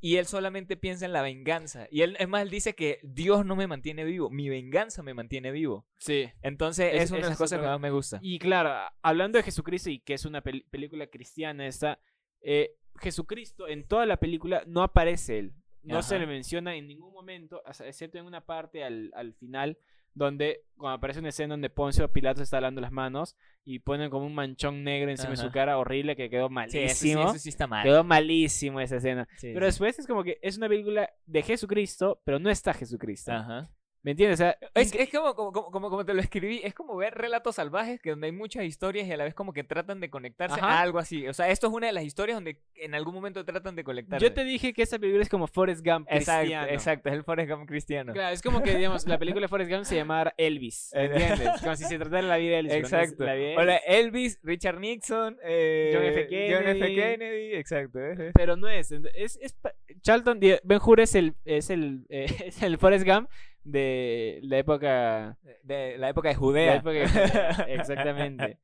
[0.00, 1.86] y él solamente piensa en la venganza.
[1.90, 5.14] Y él, es más, él dice que Dios no me mantiene vivo, mi venganza me
[5.14, 5.86] mantiene vivo.
[5.98, 6.28] Sí.
[6.42, 8.18] Entonces, Es- es, una de las cosas que más me gusta.
[8.20, 12.00] Y claro, hablando de Jesucristo y que es una pel- película cristiana esta,
[12.40, 15.52] eh, Jesucristo en toda la película no aparece él.
[15.84, 19.78] No se le menciona en ningún momento, excepto en una parte al, al final,
[20.14, 24.26] donde cuando aparece una escena donde Poncio Pilato está lavando las manos y ponen como
[24.26, 26.82] un manchón negro encima de su cara horrible que quedó Sí, malísimo.
[26.86, 27.84] eso, sí, eso sí está mal.
[27.84, 29.28] Quedó malísimo esa escena.
[29.40, 33.32] Pero después es como que es una película de Jesucristo, pero no está Jesucristo.
[33.32, 33.70] Ajá.
[34.02, 34.40] ¿Me entiendes?
[34.40, 37.56] O sea, Es, es como, como, como, como, te lo escribí, es como ver relatos
[37.56, 40.58] salvajes que donde hay muchas historias y a la vez como que tratan de conectarse
[40.58, 40.78] Ajá.
[40.78, 41.28] a algo así.
[41.28, 44.24] O sea, esto es una de las historias donde en algún momento tratan de conectarse.
[44.24, 46.66] yo te dije que esa película es como Forrest Gump Exacto, cristiano.
[46.68, 48.12] exacto, es el Forrest Gump cristiano.
[48.12, 50.90] Claro, es como que, digamos, la película de Forrest Gump se llamara Elvis.
[50.94, 51.60] ¿me Eh, ¿Entiendes?
[51.62, 52.74] Como si se tratara la vida de Elvis.
[52.74, 53.24] Exacto.
[53.24, 54.40] la vida de Hola, Elvis.
[54.42, 56.22] Richard Nixon, eh, John F.
[56.52, 56.78] John F.
[56.78, 56.96] Kennedy.
[56.96, 58.00] Kennedy, exacto.
[58.00, 58.32] eh, eh.
[58.34, 58.90] Pero no es.
[58.90, 59.56] es, es
[60.00, 63.28] Charlton, Ben Hur es el, es el, eh, es el Forrest Gump
[63.64, 65.38] de la época.
[65.62, 66.74] De la época de Judea.
[66.76, 68.58] época de Judea, Exactamente.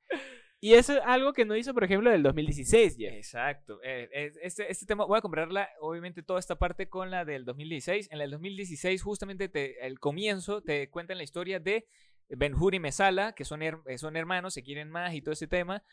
[0.60, 3.12] Y eso es algo que no hizo, por ejemplo, del 2016, Jeff.
[3.14, 3.78] Exacto.
[3.84, 7.44] eh, es- este, este tema, voy a compararla, obviamente, toda esta parte con la del
[7.44, 8.08] 2016.
[8.10, 11.86] En la del 2016, justamente, te, el comienzo te cuentan la historia de
[12.28, 15.46] Ben Hur y Mesala, que son, her- son hermanos, se quieren más y todo ese
[15.46, 15.84] tema.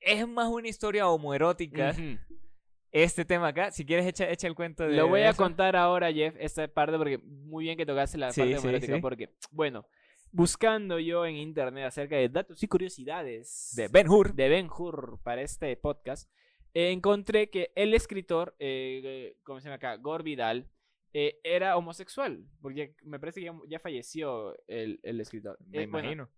[0.00, 1.94] Es más una historia homoerótica.
[2.92, 3.70] Este tema acá.
[3.70, 5.36] Si quieres, echa, echa el cuento de Lo voy a eso.
[5.42, 8.94] contar ahora, Jeff, esta parte, porque muy bien que tocaste la Sí, parte sí, homoerótica,
[8.96, 9.00] sí.
[9.00, 9.86] porque, bueno,
[10.32, 14.34] buscando yo en internet acerca de datos y curiosidades De Ben Hur.
[14.34, 16.30] de Ben Hur para este podcast,
[16.74, 19.96] eh, encontré que el escritor, eh, eh, ¿cómo se llama acá?
[19.96, 20.68] Gore Vidal,
[21.12, 25.58] eh, era homosexual, porque me parece que ya, ya falleció el, el escritor.
[25.66, 26.30] Me bueno, imagino.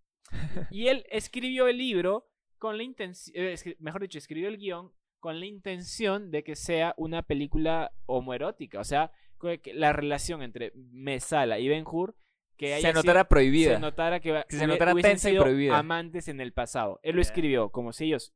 [0.70, 3.36] y él escribió el libro con la intención,
[3.80, 4.90] mejor dicho, escribió el guion
[5.22, 10.72] con la intención de que sea una película homoerótica, o sea, que la relación entre
[10.74, 12.16] Mesala y Ben Hur
[12.56, 13.74] que Se sido- notara prohibida.
[13.74, 15.78] se notara que, Que se notara tensa y sido prohibida.
[15.78, 16.98] amantes en el pasado.
[17.04, 18.34] Él lo escribió como si ellos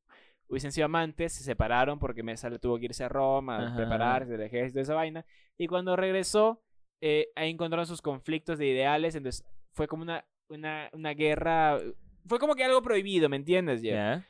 [0.48, 4.42] hubiesen sido amantes, se separaron porque Mesala tuvo que irse a Roma, a prepararse del
[4.42, 5.26] ejército, esa vaina,
[5.58, 6.62] y cuando regresó,
[7.00, 9.44] eh, ahí encontraron sus conflictos de ideales, entonces
[9.74, 11.78] fue como una, una, una guerra,
[12.26, 14.24] fue como que algo prohibido, ¿me entiendes, Jeff?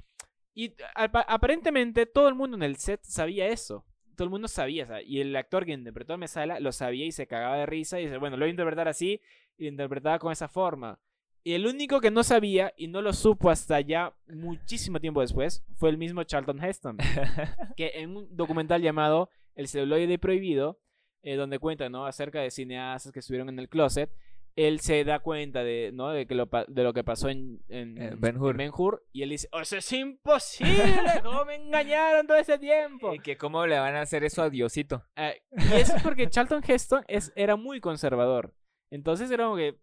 [0.56, 3.84] Y apa- aparentemente todo el mundo en el set sabía eso.
[4.16, 7.26] Todo el mundo sabía, y el actor que interpretó a Mesala lo sabía y se
[7.26, 9.20] cagaba de risa y dice, bueno, lo voy a interpretar así
[9.58, 10.98] y lo interpretaba con esa forma.
[11.44, 15.62] Y el único que no sabía y no lo supo hasta ya muchísimo tiempo después
[15.76, 16.96] fue el mismo Charlton Heston,
[17.76, 20.80] que en un documental llamado El celuloide prohibido,
[21.22, 22.06] eh, donde cuenta ¿no?
[22.06, 24.10] acerca de cineastas que estuvieron en el closet,
[24.56, 26.10] él se da cuenta de, ¿no?
[26.10, 28.52] de, que lo, de lo que pasó en, en Eh, Ben-Hur.
[28.52, 30.72] en Ben-Hur, y él dice, "Oh, eso es imposible,
[31.22, 33.12] ¿cómo me engañaron todo ese tiempo?
[33.12, 35.04] Eh, que cómo le van a hacer eso a Diosito.
[35.14, 38.54] Eh, y eso es porque Charlton Heston es, era muy conservador.
[38.90, 39.78] Entonces era como que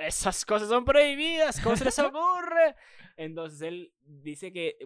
[0.00, 2.74] esas cosas son prohibidas, ¿cómo se les ocurre?
[3.16, 4.76] Entonces él dice que,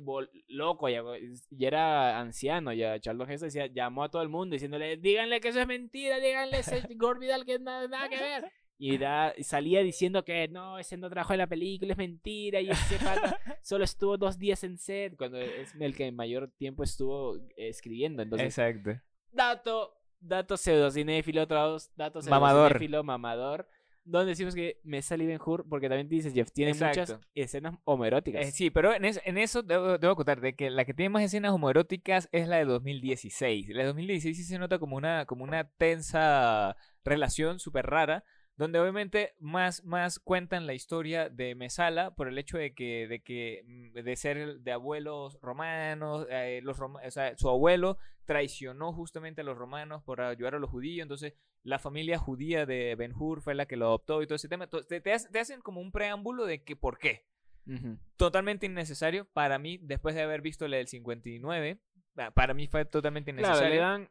[0.48, 1.02] loco, ya,
[1.50, 5.48] ya era anciano, ya Charlton Heston decía, llamó a todo el mundo diciéndole, díganle que
[5.48, 8.50] eso es mentira, díganle a ese Gore Vidal que nada, nada que ver.
[8.84, 12.60] Y, da- y salía diciendo que no, ese no trabajó en la película, es mentira,
[12.60, 16.82] y ese pata solo estuvo dos días en set, cuando es el que mayor tiempo
[16.82, 18.22] estuvo escribiendo.
[18.24, 19.00] Entonces, Exacto.
[19.30, 22.70] dato, dato pseudocinéfilo, otro dato Mamador.
[22.72, 23.68] pseudocinéfilo, mamador.
[24.04, 27.24] Donde decimos que me sale Ben Hur, porque también dices, Jeff, tiene muchas Exacto.
[27.36, 28.44] escenas homoeróticas.
[28.44, 31.10] Eh, sí, pero en, es- en eso debo, debo acotar de que la que tiene
[31.10, 33.68] más escenas homoeróticas es la de 2016.
[33.68, 38.24] La de 2016 sí se nota como una, como una tensa relación súper rara,
[38.56, 43.20] donde obviamente más, más cuentan la historia de Mesala por el hecho de que, de
[43.20, 48.92] que mm, de ser de abuelos romanos, eh, los roma- o sea, su abuelo traicionó
[48.92, 51.34] justamente a los romanos por ayudar a los judíos, entonces
[51.64, 54.66] la familia judía de Ben Hur fue la que lo adoptó y todo ese tema.
[54.68, 57.26] Te, te te hacen como un preámbulo de que por qué
[57.66, 57.98] Ujú.
[58.16, 61.78] totalmente innecesario para mí después de haber visto la del 59
[62.14, 64.10] pa- para mí fue totalmente Claro, innecesario le dan,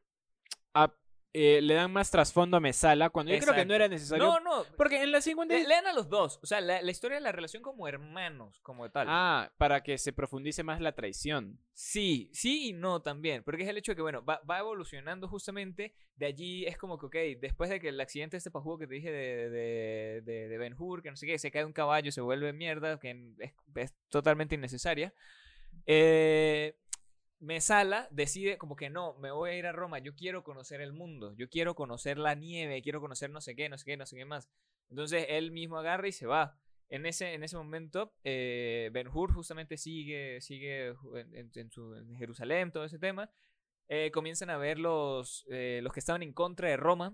[0.74, 0.94] a-
[1.34, 3.76] eh, le dan más trasfondo a Mesala, cuando yo creo que no Exacto.
[3.76, 4.26] era necesario.
[4.26, 5.54] no no porque en la 50...
[5.56, 8.60] le- lean a los dos o sea la, la historia de la relación como hermanos
[8.62, 11.58] como tal Ah, para que se profundice más la traición.
[11.74, 15.28] sí sí y no también porque es el hecho de que bueno va, va evolucionando
[15.30, 18.88] justamente de allí es como que ok después de que el accidente este pajugo que
[18.88, 21.72] te dije de, de, de, de Ben Hur que no sé qué se cae un
[21.74, 25.14] caballo se vuelve mierda que es, es totalmente innecesaria
[25.86, 26.76] eh,
[27.42, 30.94] Mesala decide como que no, me voy a ir a Roma, yo quiero conocer el
[30.94, 34.06] mundo, yo quiero conocer la nieve, quiero conocer no sé qué, no sé qué, no
[34.06, 34.48] sé qué más.
[34.90, 36.56] Entonces él mismo agarra y se va.
[36.90, 41.96] En ese, en ese momento, eh, Ben Hur justamente sigue, sigue en, en- en su-
[41.96, 43.30] en Jerusalén, todo ese tema.
[43.88, 47.14] Eh, comienzan a ver los, eh, los que estaban en contra de Roma.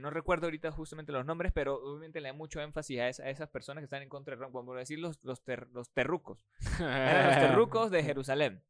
[0.00, 3.30] No recuerdo ahorita justamente los nombres, pero obviamente le da mucho énfasis a, esa- a
[3.30, 6.44] esas personas que están en contra de Roma, por decir los, los, ter- los terrucos.
[6.78, 8.62] Eran los terrucos de Jerusalén.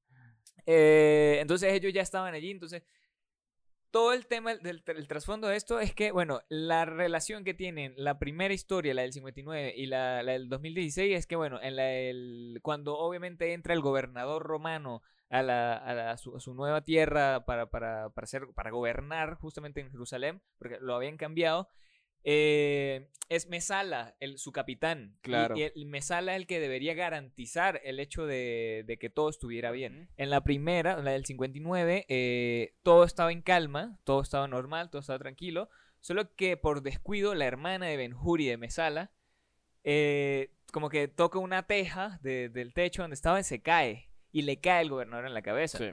[0.66, 2.82] Eh, entonces ellos ya estaban allí, entonces
[3.90, 7.54] todo el tema del, del- el trasfondo de esto es que, bueno, la relación que
[7.54, 11.58] tienen la primera historia, la del 59 y la, la del 2016 es que, bueno,
[11.62, 16.40] en la cuando obviamente entra el gobernador romano a, la, a, la- a su, a
[16.40, 21.16] su nueva tierra para, para, para, hacer, para gobernar justamente en Jerusalén, porque lo habían
[21.16, 21.68] cambiado,
[22.24, 25.16] eh, es Mesala, el, su capitán.
[25.20, 25.56] Claro.
[25.56, 29.70] Y, el Mesala es el que debería garantizar el hecho de, de que todo estuviera
[29.70, 30.08] bien.
[30.16, 35.00] En la primera, la del 59, eh, todo estaba en calma, todo estaba normal, todo
[35.00, 35.68] estaba tranquilo.
[36.00, 39.10] Solo que por descuido, la hermana de Benjuri de Mesala,
[39.84, 44.08] eh, como que toca una teja de- del techo donde estaba y se cae.
[44.30, 45.78] Y le cae el gobernador en la cabeza.
[45.78, 45.90] Sí.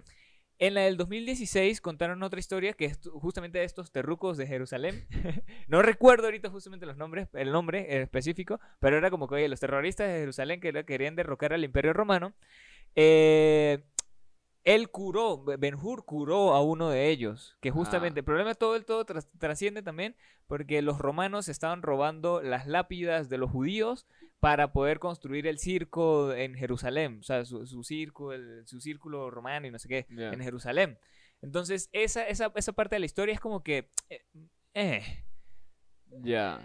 [0.57, 5.05] En la del 2016 contaron otra historia que es justamente de estos terrucos de Jerusalén.
[5.67, 9.59] no recuerdo ahorita justamente los nombres, el nombre específico, pero era como que oye, los
[9.59, 12.33] terroristas de Jerusalén que querían derrocar al Imperio Romano.
[12.95, 13.83] eh,
[14.63, 18.21] él curó, Ben Hur curó a uno de ellos, que justamente Ah.
[18.21, 20.15] el problema todo el todo tras- trasciende también
[20.47, 24.07] porque los romanos estaban robando las lápidas de los judíos
[24.39, 29.29] para poder construir el circo en Jerusalén, o sea, su, su circo, el- su círculo
[29.31, 30.29] romano y no sé qué, Ya.
[30.31, 30.99] en Jerusalén.
[31.41, 33.89] Entonces, esa, esa, esa parte de la historia es como que...
[34.09, 34.21] eh,
[34.73, 35.03] eh,
[36.21, 36.59] Ya.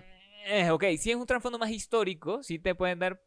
[0.46, 3.22] eh, ok, si es un trasfondo más histórico, sí te pueden dar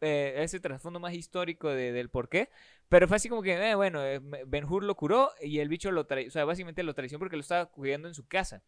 [0.00, 2.50] eh, ese trasfondo más histórico de- del por qué,
[2.88, 4.00] pero fue así como que, eh, bueno,
[4.46, 7.36] Ben Hur lo curó y el bicho lo traicionó, o sea, básicamente lo traicionó porque
[7.36, 8.62] lo estaba cuidando en su casa.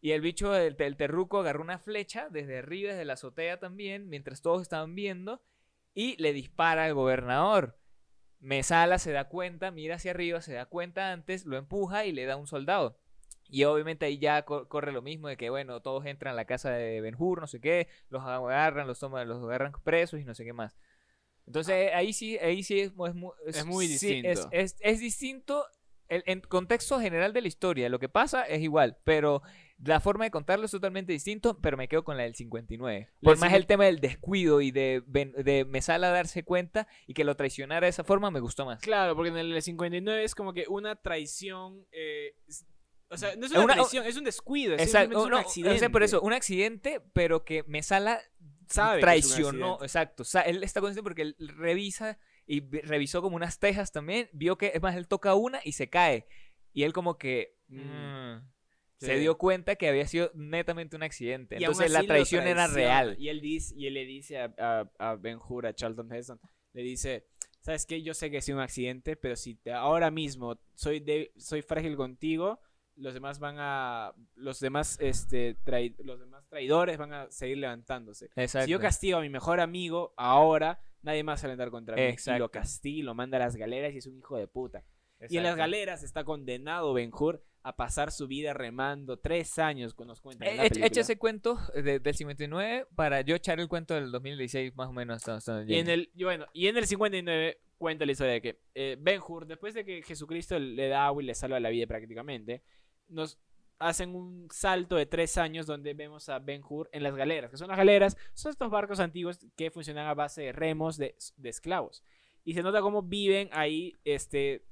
[0.00, 4.08] Y el bicho, el, el terruco, agarró una flecha desde arriba, desde la azotea también,
[4.08, 5.42] mientras todos estaban viendo,
[5.94, 7.76] y le dispara al gobernador.
[8.38, 12.24] Mesala se da cuenta, mira hacia arriba, se da cuenta antes, lo empuja y le
[12.24, 12.98] da un soldado.
[13.48, 16.44] Y obviamente ahí ya co- corre lo mismo de que, bueno, todos entran a la
[16.46, 20.24] casa de Ben Hur, no sé qué, los agarran, los toman, los agarran presos y
[20.24, 20.78] no sé qué más.
[21.46, 24.28] Entonces ahí sí, ahí sí es, es mu- Es muy sí, distinto.
[24.52, 25.66] es, es- es distinto.
[26.08, 29.42] El, en contexto general de la historia, lo que pasa es igual, pero
[29.84, 33.08] la forma de contarlo es totalmente distinto, pero me quedo con la del 59.
[33.22, 37.24] Por La más el tema del descuido y de, de Mesala darse cuenta y que
[37.24, 38.80] lo traicionara de esa forma me gustó más.
[38.82, 41.86] Claro, porque en el 59 es como que una traición.
[41.92, 42.66] eh, es-
[43.12, 44.74] o sea, no es Es una, una- traición, es un descuido.
[44.76, 45.76] Es Exacto, simplemente no, accidente.
[45.76, 48.20] o sea, por eso, un accidente, pero que Mesala
[48.68, 50.22] Sabe es traicionó, exacto.
[50.22, 54.28] O sea, él está consciente porque él revisa y vi- revisó como unas tejas también,
[54.32, 56.26] vio que, es más, él toca una y se cae.
[56.72, 58.50] Y él como que Mm, mm,
[59.00, 59.06] sí.
[59.06, 61.56] se dio cuenta que había sido netamente un accidente.
[61.58, 63.16] Y Entonces la lo traición era real.
[63.18, 66.38] Y él, dice, y él le dice a, a, a Ben Hur, a Charlton Heston,
[66.72, 67.26] le dice,
[67.60, 68.02] ¿sabes qué?
[68.02, 71.62] Yo sé que ha sido un accidente, pero si te- ahora mismo soy, de, soy
[71.62, 72.60] frágil contigo,
[72.96, 78.26] los demás van a, los demás, este, trai- los demás traidores van a seguir levantándose.
[78.36, 78.66] Exacto.
[78.66, 82.02] Si yo castigo a mi mejor amigo ahora, nadie más va a andar contra mí.
[82.02, 82.38] Y Exacto.
[82.40, 84.84] lo castiga y lo manda a las galeras y es un hijo de puta.
[85.28, 85.56] Y en las Exacto.
[85.58, 90.56] galeras está condenado Ben Hur a pasar su vida remando tres años, nos cuentan en
[90.56, 94.74] la Eh, echa- ese cuento de- del 59 para yo echar el cuento del 2016
[94.76, 95.16] más o menos.
[95.16, 98.40] hasta- hasta Y en el, y bueno, y en el 59 cuenta la historia de
[98.40, 101.68] que eh, Ben Hur, después de que Jesucristo le da agua y le salva la
[101.68, 102.62] vida prácticamente,
[103.08, 103.38] nos
[103.78, 107.50] hacen un salto de tres años donde vemos a Ben Hur en las galeras.
[107.50, 108.16] que son las galeras?
[108.34, 112.02] Son estos barcos antiguos que funcionan a base de remos de, de esclavos.
[112.44, 114.64] Y se nota cómo viven ahí este,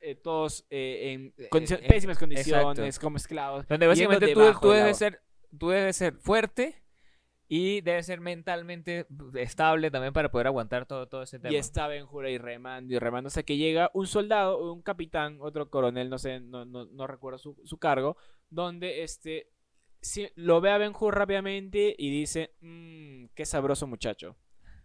[0.00, 3.00] eh, todos eh, en Eh, condicio- eh, pésimas condiciones, exacto.
[3.06, 3.66] como esclavos.
[3.68, 5.20] Donde básicamente tú, tú debes ser,
[5.58, 6.82] tú debes ser fuerte
[7.48, 11.52] y debes ser mentalmente estable también para poder aguantar todo, todo ese tema.
[11.52, 15.38] Y está Ben Hur ahí remando y remando hasta que llega un soldado, un capitán,
[15.40, 18.16] otro coronel, no sé, no, no, no recuerdo su, su cargo,
[18.50, 19.48] donde este
[20.00, 24.36] sí, lo ve a Ben Hur rápidamente y dice, "Mm, qué sabroso muchacho.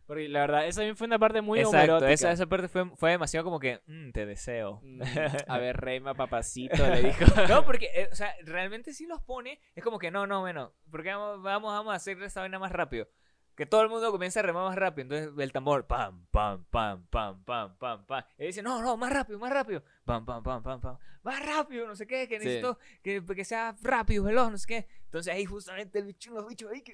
[0.05, 3.11] Porque la verdad, esa también fue una parte muy Exacto, esa, esa parte fue, fue
[3.11, 4.79] demasiado como que, "Mm, te deseo.
[4.83, 5.01] Mm,
[5.47, 7.23] a ver, rema, papacito, le dijo.
[7.47, 10.73] No, porque, eh, o sea, realmente si los pone, es como que no, no, bueno,
[10.89, 13.07] porque vamos, vamos, vamos a hacer esta vaina más rápido.
[13.55, 15.03] Que todo el mundo comienza a remar más rápido.
[15.03, 18.23] Entonces el tambor, pam, pam, pam, pam, pam, pam, pam.
[18.37, 19.83] Y dice, no, no, más rápido, más rápido.
[20.05, 20.97] Pam, pam, pam, pam, pam.
[21.21, 22.45] Más rápido, no sé qué, que Sí.
[22.45, 24.87] necesito que, que sea rápido, veloz, no sé qué.
[25.03, 26.93] Entonces ahí justamente el bicho, los bichos ahí que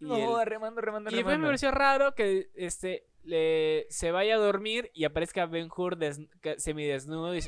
[0.00, 1.48] Y no el- joda, remando, remando, Y después me remando.
[1.48, 6.20] pareció raro que este le, se vaya a dormir y aparezca Ben Hur des,
[6.58, 7.40] semidesnudo y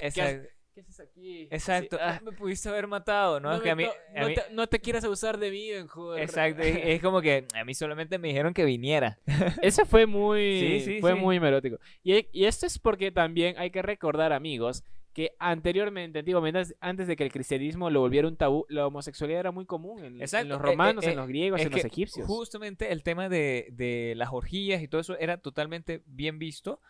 [0.84, 1.96] ¿qué, haces- Exacto.
[1.96, 2.04] aquí?
[2.04, 3.50] Sí, ah, me pudiste haber matado, ¿no?
[3.50, 5.50] no, es que a mí, to- a no mí- te, no te quieras abusar de
[5.50, 6.18] mí, Hur.
[6.18, 9.18] Exacto, es, es como que a mí solamente me dijeron que viniera.
[9.62, 11.18] Ese fue muy, Sí, sí, fue sí.
[11.18, 11.78] muy merótico.
[12.02, 14.82] Y, y esto es porque también hay que recordar, amigos,
[15.14, 19.50] que anteriormente, antiguamente, antes- de que el cristianismo lo volviera un tabú, la homosexualidad era
[19.50, 22.24] muy común en, en los eh, romanos, eh, en los griegos, en los egipcios.
[22.26, 26.80] Justamente el tema de, de las orgías y todo eso era totalmente bien visto.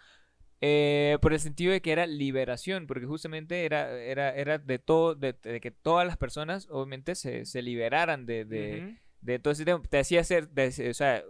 [0.60, 5.14] Eh, por el sentido de que era liberación, porque justamente era, era, era de todo,
[5.14, 8.96] de, de que todas las personas obviamente se, se liberaran de, de.
[9.20, 9.82] De ese tema.
[9.88, 11.22] Te hacía hacer, de- o sea,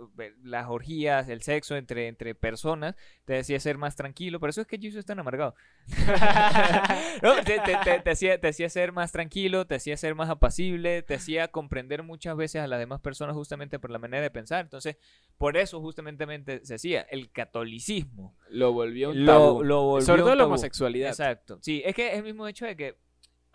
[0.43, 4.41] las orgías, el sexo entre, entre personas, te hacía ser más tranquilo.
[4.41, 5.55] Por eso es que Jesus es tan amargado.
[7.23, 10.31] No, te, te- te- te hacía, te hacía ser más tranquilo, te hacía ser más
[10.31, 14.31] apacible, te hacía comprender muchas veces a las demás personas justamente por la manera de
[14.31, 14.61] pensar.
[14.65, 14.97] Entonces,
[15.37, 18.37] por eso justamente se hacía el catolicismo.
[18.51, 19.65] Lo volvió un Lo, tabú.
[19.65, 21.09] lo volvió Sobre todo la homosexualidad.
[21.11, 21.59] Exacto.
[21.63, 22.97] Sí, es que es el mismo hecho de que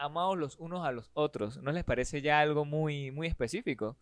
[0.04, 1.58] amados los unos a los otros.
[1.62, 3.98] ¿No les parece ya algo muy, muy específico?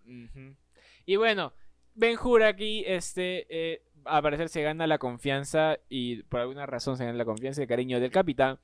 [1.05, 1.53] Y bueno,
[1.93, 6.97] Ben Hur aquí, este, eh, al parecer se gana la confianza y por alguna razón
[6.97, 8.59] se gana la confianza y el cariño del capitán.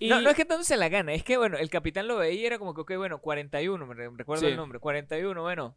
[0.00, 2.16] Y No, no es que tanto se la gana, es que bueno, el capitán lo
[2.16, 4.50] veía y era como que, ok, bueno, 41, me re- recuerdo Sí.
[4.50, 5.76] el nombre, 41, bueno,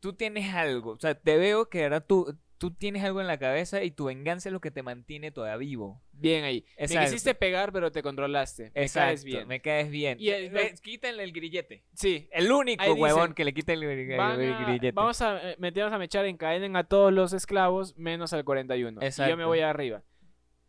[0.00, 3.38] tú tienes algo, o sea, te veo que ahora tú, tú tienes algo en la
[3.38, 6.00] cabeza y tu venganza es lo que te mantiene todavía vivo.
[6.12, 6.64] bien ahí.
[6.78, 7.06] Me Exacto.
[7.06, 8.70] quisiste pegar, pero te controlaste.
[8.72, 9.48] Me Exacto, caes bien.
[9.48, 10.16] me caes bien.
[10.20, 11.82] Y el- quítenle el grillete.
[11.94, 12.28] Sí.
[12.30, 14.92] El único dicen, huevón que le quita el, grillete.
[14.92, 18.90] vamos a eh, meternos a mechar, encadenen a todos los esclavos menos al 41.
[18.92, 19.46] Y yo me Exacto.
[19.48, 20.02] voy arriba.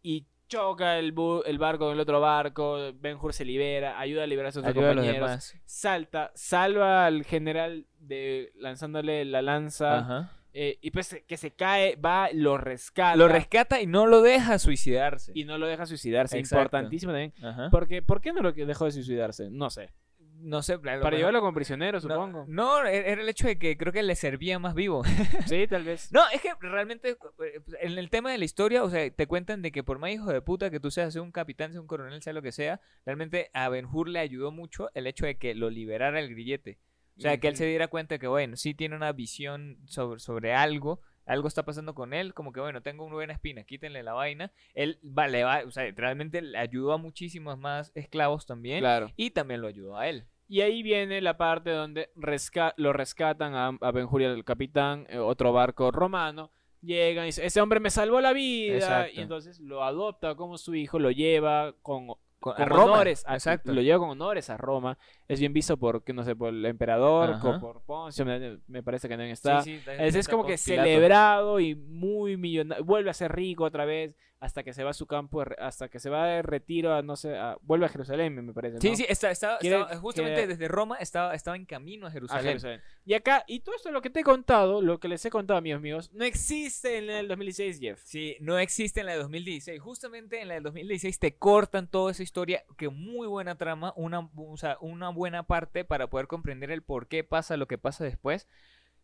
[0.02, 2.92] Y choca el, bu- el barco con el otro barco.
[2.96, 5.54] Ben Hur se libera, ayuda a liberar a sus otros Ayuda a los compañeros.
[5.66, 10.00] Salta, salva al general de lanzándole la lanza.
[10.00, 10.32] Ajá.
[10.54, 13.16] Eh, y pues que se cae, va, lo rescata.
[13.16, 15.32] Lo rescata y no lo deja suicidarse.
[15.36, 16.38] y no lo deja suicidarse.
[16.38, 16.62] Exacto.
[16.64, 17.34] Importantísimo también.
[17.44, 17.70] Ajá.
[17.72, 19.50] Porque, ¿Por qué no lo dejó de suicidarse?
[19.50, 19.90] No sé.
[20.36, 22.44] No sé, Para mejor- llevarlo como prisionero, supongo.
[22.50, 25.04] No, e-, era el hecho de que creo que le servía más vivo.
[25.48, 26.12] Sí, tal vez.
[26.12, 29.62] No, es que realmente eh, en el tema de la historia, o sea, te cuentan
[29.62, 31.88] de que por más hijo de puta que tú seas, sea un capitán, sea un
[31.88, 35.36] coronel, sea lo que sea, realmente a Ben Hur le ayudó mucho el hecho de
[35.38, 36.78] que lo liberara el grillete.
[37.18, 40.54] O sea, que él se diera cuenta que, bueno, sí tiene una visión sobre, sobre
[40.54, 44.14] algo, algo está pasando con él, como que, bueno, tengo una buena espina, quítenle la
[44.14, 44.52] vaina.
[44.74, 49.12] Él va, le va, o sea, realmente le ayudó a muchísimos más esclavos también, Claro.
[49.16, 50.26] y también lo ayudó a él.
[50.50, 54.44] Y ahí viene la parte donde resca- lo rescatan a, a Ben Hur y al
[54.44, 56.52] capitán, eh, otro barco romano.
[56.82, 58.76] Llegan y dice, ese hombre me salvó la vida.
[58.76, 59.14] Exacto.
[59.18, 62.08] Y entonces lo adopta como su hijo, lo lleva con,
[62.44, 63.24] Con, con a Roma, honores.
[63.26, 63.72] a- exacto.
[63.72, 64.98] Lo lleva con honores a Roma.
[65.30, 68.84] Es bien visto por, que no sé, por el emperador, co- por Poncio, me, me
[68.84, 69.62] parece que también está.
[69.62, 70.84] Sí, sí, Es, es está como que Pilato.
[70.84, 72.84] celebrado y muy millonario.
[72.84, 74.14] Vuelve a ser rico otra vez.
[74.44, 77.16] Hasta que se va a su campo, hasta que se va de retiro, a, no
[77.16, 78.80] sé, a- vuelve a Jerusalén, me- parece.
[78.82, 78.96] Sí, ¿no?
[78.98, 82.12] sí, está, estaba- Quiere- estaba- justamente quiere- desde Roma estaba, estaba en camino a a
[82.12, 82.46] Jerusalén.
[82.46, 82.82] Jerusalén.
[83.06, 85.58] Y acá, y todo esto lo que te he contado, lo que les he contado,
[85.58, 88.02] amigos míos, no existe en el 2016, Jeff.
[88.04, 89.80] Sí, no existe en la de 2016.
[89.82, 94.30] Justamente en la del 2016 te cortan toda esa historia, que muy buena trama, una,
[94.36, 98.04] o sea, una buena parte para poder comprender el por qué pasa lo que pasa
[98.04, 98.48] después.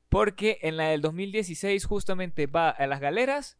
[0.10, 3.58] Porque en la del 2016 justamente va a las galeras,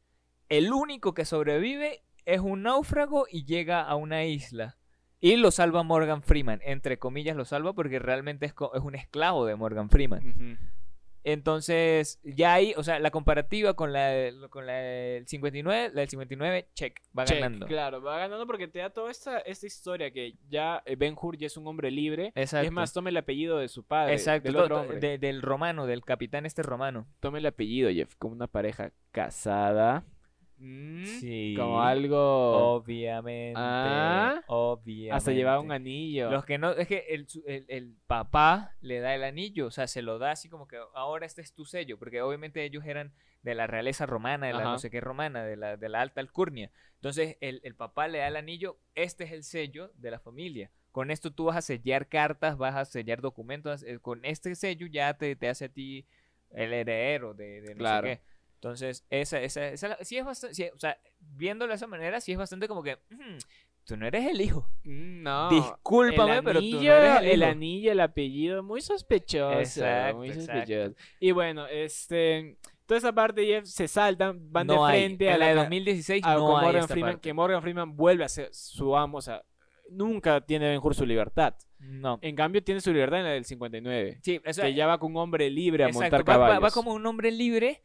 [0.50, 4.78] el único que sobrevive es un náufrago y llega a una isla.
[5.22, 9.56] Y lo salva Morgan Freeman, entre comillas lo salva porque realmente es, un esclavo de
[9.56, 10.58] Morgan Freeman.
[11.26, 16.00] Entonces, ya ahí, o sea, la comparativa con la, del- con la del 59, la
[16.02, 17.68] del 59, check, va Check, ganando.
[17.68, 21.38] Claro, va ganando porque te da toda esta, esta historia que ya eh, Ben Hur
[21.38, 22.32] ya es un hombre libre.
[22.36, 22.66] Exacto.
[22.66, 24.14] Es más, tome el apellido de su padre.
[24.14, 25.00] Exacto, del to- otro to- hombre.
[25.02, 27.06] de- del romano, del capitán este romano.
[27.20, 30.06] Tome el apellido, Jeff, como una pareja casada.
[30.60, 31.56] Mm, Sí.
[31.58, 32.74] Como algo...
[32.76, 33.54] Obviamente.
[33.58, 34.42] Ah.
[34.48, 35.12] obviamente.
[35.12, 36.30] hasta llevaba un anillo.
[36.30, 39.88] Los que no, es que el, el- el papá le da el anillo, o sea,
[39.88, 43.14] se lo da así como que ahora este es tu sello, porque obviamente ellos eran
[43.42, 44.72] de la realeza romana, de la Ajá.
[44.72, 46.72] no sé qué romana, de la, de la alta alcurnia.
[46.96, 50.72] Entonces el, el papá le da el anillo, este es el sello de la familia.
[50.92, 54.88] Con esto tú vas a sellar cartas, vas a sellar documentos, eh, con este sello
[54.88, 56.06] ya te, te hace a ti
[56.52, 58.08] el heredero de, de no Claro.
[58.08, 58.22] sé qué.
[58.62, 62.38] Entonces, esa, esa, esa, sí es bastante, o sea, viéndolo de esa manera, sí es
[62.38, 63.38] bastante como que, "Mm,
[63.86, 64.70] tú no eres el hijo.
[64.84, 65.50] Mm, no.
[65.50, 67.52] Discúlpame, pero tú no eres el el hijo.
[67.52, 69.58] anillo, el apellido, muy sospechoso.
[69.60, 70.52] Exacto, muy exacto.
[70.60, 70.96] sospechoso.
[71.22, 75.00] Y bueno, este, toda esa parte Jeff se saltan, van no de hay.
[75.00, 77.22] frente a en la la de ca- 2016 a- no con hay Morgan Freeman, parte.
[77.22, 79.42] que Morgan Freeman vuelve a ser su amo, o sea,
[79.90, 81.56] nunca tiene Ben Hur su libertad.
[81.80, 82.20] No.
[82.22, 84.98] En cambio tiene su libertad en la del 59, Sí, o sea, que ya va
[85.00, 86.64] con un hombre libre a exacto, montar va- va, caballos.
[86.66, 87.82] va como un hombre libre.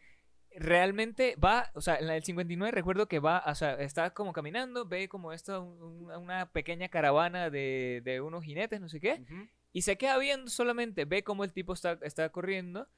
[0.57, 4.87] Realmente va, o sea, en del 59 recuerdo que va, o sea, está como caminando,
[4.87, 9.21] ve como esto, un- un- una pequeña caravana de, de unos jinetes, no sé qué,
[9.25, 9.49] Ujú.
[9.73, 12.89] y se queda viendo solamente, ve cómo el tipo está, está corriendo.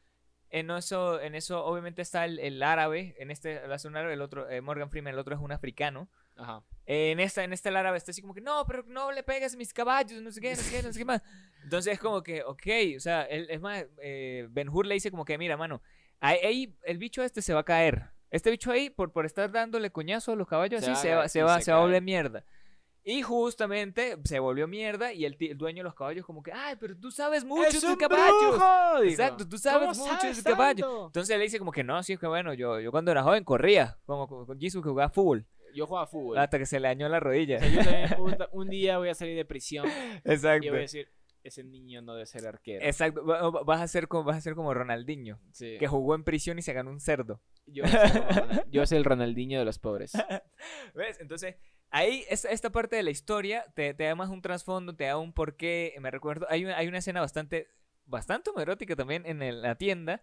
[0.51, 4.13] En eso, en eso obviamente está el, el árabe, en este el hace un árabe,
[4.15, 6.09] el otro, eh, Morgan Freeman, el otro es un africano.
[6.37, 6.63] Ajá.
[6.87, 9.23] Eh, en esta, en este el árabe está así como que, no, pero no le
[9.25, 11.23] pegues a mis caballos, no sé qué, no sé qué, no sé qué más.
[11.65, 12.63] Entonces es como que, ok,
[12.97, 15.83] o sea, él- es más, eh, Ben Hur le dice como que, mira, mano,
[16.21, 18.11] ahí, ahí el bicho este se va a caer.
[18.31, 21.15] Este bicho ahí, por, por estar dándole coñazo a los caballos Se así, va se
[21.15, 22.45] va, se y va, se se va a volver mierda.
[23.05, 26.75] Y justamente se volvió mierda y el, el dueño de los caballos como que, ay,
[26.81, 28.51] pero tú sabes mucho ¡Es de caballos.
[28.59, 29.03] brujo!
[29.05, 31.07] Exacto, tú sabes ¿Cómo mucho de caballos.
[31.07, 33.45] Entonces él dice como que no, sí es que bueno, yo, yo cuando era joven
[33.45, 36.37] corría, como con Jesus que jugaba fútbol, Yo jugaba fútbol.
[36.39, 37.59] hasta que se le dañó la rodilla.
[37.59, 40.67] O sea, yo también un, un día voy a salir de prisión y Exacto.
[40.71, 41.09] voy a decir,
[41.49, 42.85] ese niño no debe ser arquero.
[42.85, 45.77] Exacto, va- va- vas a ser como, vas a ser como Ronaldinho, Sí.
[45.79, 47.41] que jugó en prisión y se ganó un cerdo.
[47.67, 50.13] Yo, voy el Ronaldinho de los pobres.
[50.95, 51.19] ¿Ves?
[51.21, 51.57] Entonces,
[51.91, 55.17] ahí esta, esta parte de la historia te, te da más un trasfondo, te da
[55.19, 55.95] un porqué.
[56.01, 57.69] Me recuerdo, hay una, hay una escena bastante,
[58.05, 60.23] bastante homoerótica también en el- la tienda.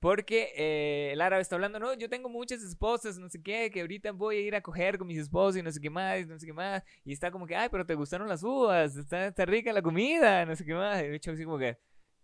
[0.00, 3.80] Porque eh, el árabe está hablando, no, yo tengo muchas esposas, no sé qué, que
[3.80, 6.26] ahorita voy a ir a coger con mis esposos y no sé qué más, y
[6.26, 6.84] no sé qué más.
[7.04, 10.44] Y está como que, ay, pero te gustaron las uvas, está, está rica la comida,
[10.46, 11.02] no sé qué más.
[11.02, 11.78] Y el bicho así como que,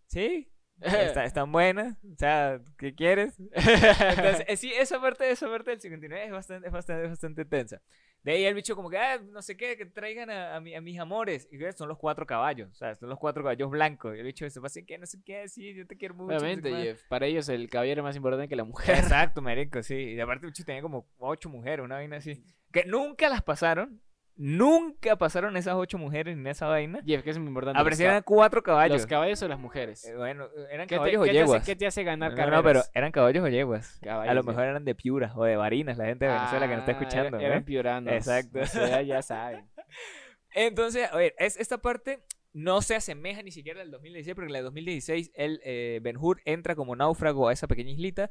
[0.07, 0.49] sí,
[0.81, 3.39] está, están buenas, o sea, ¿qué quieres?
[3.53, 7.45] Entonces, eh, sí, esa parte, esa parte del 59 es bastante, es bastante, es bastante
[7.45, 7.83] tensa.
[8.25, 10.75] De ahí el bicho como que, ah, no sé qué, que traigan a, a, mi-
[10.75, 11.47] a mis amores.
[11.53, 14.17] Y son los cuatro caballos, o sea, son los cuatro caballos blancos.
[14.17, 16.33] Y el bicho se va así, que no sé qué, sí, yo te quiero mucho.
[16.33, 16.83] no sé Obviamente, qué más".
[16.85, 18.97] Jeff, para ellos el caballero es más importante que la mujer.
[18.97, 19.95] Exacto, marico, sí.
[19.95, 22.43] Y aparte el bicho tenía como ocho mujeres, una vaina así.
[22.73, 24.01] Que nunca las pasaron.
[24.37, 27.01] Nunca pasaron esas ocho mujeres en esa vaina.
[27.07, 27.79] Jeff, que es muy importante.
[27.81, 28.97] Aparecieron cuatro caballos.
[28.99, 30.05] ¿Los caballos o las mujeres?
[30.07, 31.65] Eh, bueno, eran ¿Qué te, caballos o qué te hace, yeguas.
[31.67, 32.59] qué te hace ganar No, carreras?
[32.59, 33.99] no, pero eran caballos o yeguas.
[34.03, 36.73] Caballos, A lo mejor eran de Piura o de Barinas, la gente de Venezuela que
[36.77, 37.37] nos está Ah, escuchando.
[37.39, 37.65] era- Eran ¿eh?
[37.65, 38.13] piuranos.
[38.13, 38.59] Exacto.
[38.61, 39.65] O sea, ya saben.
[40.55, 44.53] Entonces, a ver, es, esta parte no se asemeja ni siquiera al 2016, porque en
[44.55, 48.31] de 2016 el eh, Ben Hur entra como náufrago a esa pequeña islita.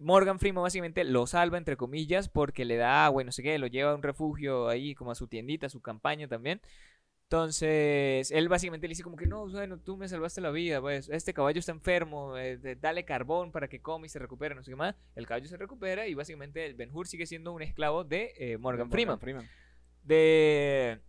[0.00, 3.58] Morgan Freeman básicamente lo salva, entre comillas, porque le da agua y no sé qué,
[3.58, 6.60] lo lleva a un refugio ahí, como a su tiendita, a su campaña también.
[7.24, 11.10] Entonces, él básicamente le dice como que no, bueno, tú me salvaste la vida, pues,
[11.10, 14.70] este caballo está enfermo, eh, dale carbón para que come y se recupere, no sé
[14.70, 14.94] qué más.
[15.14, 18.56] El caballo se recupera y básicamente el Ben Hur sigue siendo un esclavo de eh,
[18.56, 19.18] Morgan, Freeman.
[20.04, 21.00] De...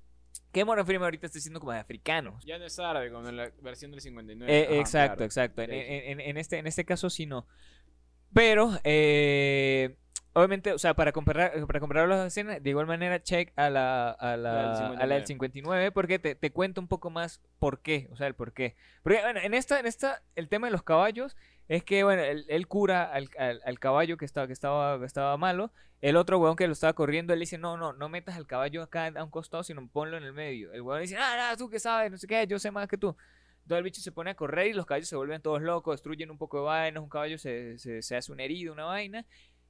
[0.52, 2.38] Que Morgan Freeman ahorita está siendo como de africano.
[2.46, 4.52] Ya no es árabe como en la versión del 59.
[4.54, 5.26] Eh, Ajá, exacto, claro.
[5.26, 5.62] exacto.
[5.62, 7.48] En- en este, en este caso sí no.
[8.34, 9.96] Pero, eh,
[10.34, 14.12] obviamente, o sea, para comparar, para comparar las escenas, de igual manera, check a la,
[14.12, 17.42] a la, La del a la del 59, porque te, te cuento un poco más
[17.60, 18.76] por qué, o sea, el por qué.
[19.04, 21.36] Porque, bueno, en esta, en esta, el tema de los caballos
[21.68, 25.06] es que, bueno, él, él cura al, al- al caballo que estaba, que, estaba, que
[25.06, 25.72] estaba malo.
[26.02, 28.82] El otro weón que lo estaba corriendo, él dice, no, no, no metas al caballo
[28.84, 30.72] acá a un costado, sino ponlo en el medio.
[30.72, 32.98] El weón dice, ah, no, tú que sabes, no sé qué, yo sé más que
[32.98, 33.16] tú.
[33.70, 36.32] Entonces el bicho se pone a correr y los caballos se vuelven todos locos, destruyen
[36.32, 39.28] un poco de vainas, un caballo se, se, se hace una herida, una vaina.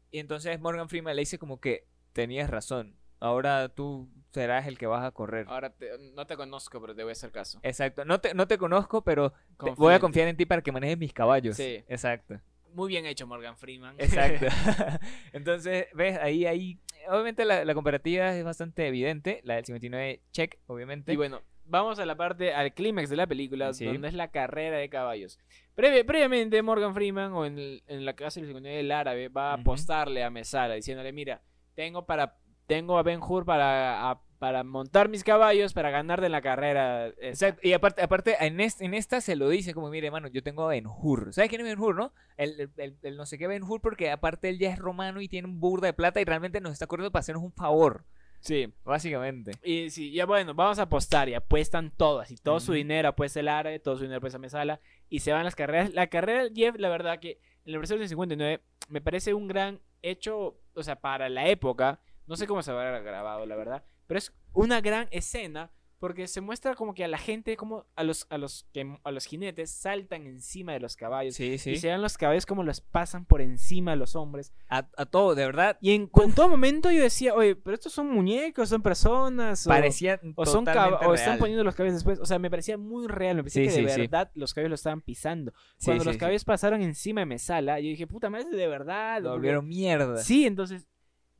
[0.10, 4.88] Y entonces Morgan Freeman le dice como que tenías razón, ahora tú serás el que
[4.88, 5.48] vas a correr.
[5.50, 7.60] Ahora te- no te conozco, pero te voy a hacer caso.
[7.62, 10.72] Exacto, no te, no te conozco, pero te- voy a confiar en ti para que
[10.72, 11.58] manejes mis caballos.
[11.58, 11.84] Sí.
[11.90, 12.40] Exacto.
[12.74, 13.96] Muy bien hecho, Morgan Freeman.
[13.98, 14.46] Exacto.
[15.34, 16.80] Entonces, ves, ahí, ahí,
[17.10, 21.12] obviamente la, la comparativa es bastante evidente, la del 59 check, obviamente.
[21.12, 23.86] Y bueno, vamos a la parte, al clímax de la película, Sí.
[23.86, 25.40] donde es la carrera de caballos.
[25.76, 29.52] Previa- previamente, Morgan Freeman, o en, el- en la casa del 59 del árabe, va
[29.52, 31.42] a apostarle a Mesala, diciéndole, mira,
[31.76, 32.36] tengo para
[32.68, 37.08] tengo a Ben Hur para, a- para montar mis caballos, para ganar de la carrera.
[37.08, 37.48] esa".
[37.48, 40.44] Exacto, Y aparte, aparte en, est- en esta se lo dice como, mire, hermano, yo
[40.44, 41.34] tengo a Ben Hur.
[41.34, 42.14] ¿Sabes quién es Ben Hur, no?
[42.38, 45.20] El, el- el- el no sé qué Ben Hur, porque aparte él ya es romano
[45.20, 48.06] y tiene un burda de plata y realmente nos está corriendo para hacernos un favor,
[48.42, 48.74] Sí.
[48.84, 49.52] básicamente.
[49.64, 52.32] Y sí, ya bueno, vamos a apostar y apuestan todas.
[52.32, 54.80] Y todo su dinero apuesta el árabe, todo su dinero apuesta Mesala.
[55.10, 55.94] Y se van las carreras.
[55.94, 59.82] La carrera del Jeff, la verdad que en versión del 59 me parece un gran
[60.02, 62.00] hecho, o sea, para la época.
[62.28, 63.84] No sé cómo se habrá grabado, la verdad.
[64.08, 68.04] Pero es una gran escena porque se muestra como que a la gente, como a
[68.04, 71.36] los, a los, que, a los jinetes saltan encima de los caballos.
[71.36, 71.72] Sí, sí.
[71.72, 74.54] Y se ven los caballos como los pasan por encima de los hombres.
[74.70, 75.78] A, a todo, de verdad.
[75.82, 79.68] Y en, en todo momento yo decía, oye, pero estos son muñecos, son personas.
[79.68, 81.40] o- Parecía o son totalmente o están real.
[81.40, 82.20] poniendo los caballos después.
[82.20, 83.36] O sea, me parecía muy real.
[83.38, 85.54] Me parecía Sí, que de sí, verdad los caballos lo estaban pisando.
[85.84, 89.22] Cuando los caballos pasaron encima de Mesala, yo dije, puta madre, de verdad.
[89.22, 90.18] Lo volvieron mierda.
[90.24, 90.88] Sí, entonces,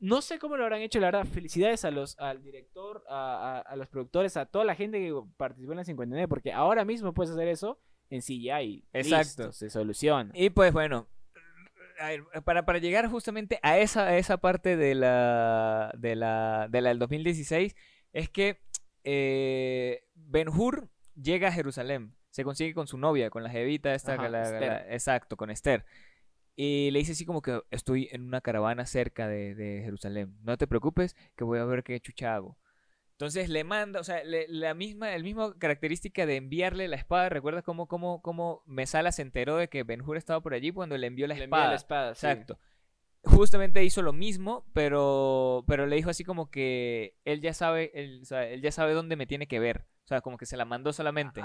[0.00, 1.26] no sé cómo lo habrán hecho, la verdad.
[1.26, 5.14] Felicidades a los, al director, a, a- a los productores, a toda la gente que
[5.36, 7.78] participó en la 59, porque ahora mismo puedes hacer eso
[8.08, 8.84] en CGI.
[8.92, 9.24] Exacto.
[9.44, 10.30] Listo, se soluciona.
[10.34, 11.06] Y pues bueno,
[12.44, 16.88] para, para llegar justamente a esa, a esa parte de la, de la, de la
[16.90, 17.76] del 2016,
[18.12, 18.60] es que
[19.04, 24.14] eh, Ben Hur llega a Jerusalén, se consigue con su novia, con la jevita esta,
[24.14, 24.60] Ajá, que la- Esther.
[24.62, 25.84] la- exacto, con Esther.
[26.62, 30.36] Y le dice así como que estoy en una caravana cerca de, de Jerusalén.
[30.42, 32.58] No te preocupes, que voy a ver qué chucha hago.
[33.12, 37.30] Entonces le manda, o sea, le- la misma, el mismo característica de enviarle la espada.
[37.30, 40.98] ¿Recuerdas cómo, cómo, cómo Mesala se enteró de que Ben Hur estaba por allí cuando
[40.98, 41.70] le envió la Le espada?
[41.70, 42.26] la espada, sí.
[42.26, 42.58] Exacto.
[43.22, 48.20] Justamente hizo lo mismo, pero, pero le dijo así como que él ya sabe, él,
[48.22, 49.86] o sea, él ya sabe dónde me tiene que ver.
[50.04, 51.40] O sea, como que se la mandó solamente.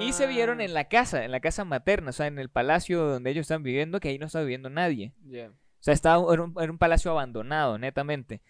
[0.00, 2.48] Y se vieron Ah, en la casa, en la casa materna, o sea, en el
[2.48, 5.12] palacio donde ellos están viviendo, que ahí no está viviendo nadie.
[5.50, 8.40] O sea, estaba, era, un, era un palacio abandonado, netamente.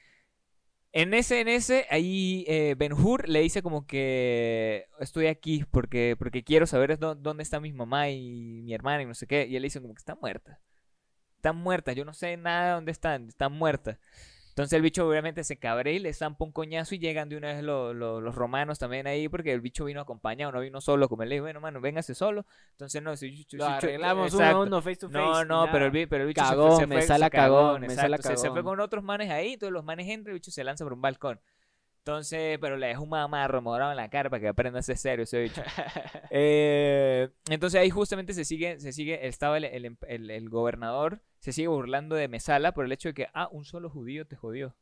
[0.94, 6.16] En ese, en ese, ahí eh, Ben Hur le dice como que estoy aquí porque,
[6.18, 9.46] porque quiero saber dó- dónde está mi mamá y mi hermana y no sé qué.
[9.46, 10.58] Y él le dice como que están muertas.
[11.36, 13.98] Están muertas, yo no sé nada de dónde están, están muertas.
[14.52, 17.54] Entonces el bicho obviamente se cabrea y le zampa un coñazo y llegan de una
[17.54, 21.08] vez lo- lo- los romanos también ahí porque el bicho vino acompañado, no vino solo,
[21.08, 22.44] como él le dijo, bueno, mano, véngase solo.
[22.72, 25.18] Entonces no, si, si- Lo si- arreglamos uno a uno face to face.
[25.18, 27.30] No, no, pero el, pero el bicho se Cagó, fue, se me fue, sala se
[27.30, 30.40] cagó, me exacto, se- Se, fue con otros manes ahí, todos los manes entran, el
[30.40, 31.40] bicho se lanza por un balcón.
[32.04, 34.96] Entonces, pero le deja un mamarro morado en la cara para que aprenda a ser
[34.96, 35.62] serio ese bicho.
[36.34, 41.52] Eh, entonces ahí justamente se sigue, se sigue, estaba el, el, el- el gobernador, se
[41.52, 44.74] sigue burlando de Mesala por el hecho de que, ah, un solo judío te jodió.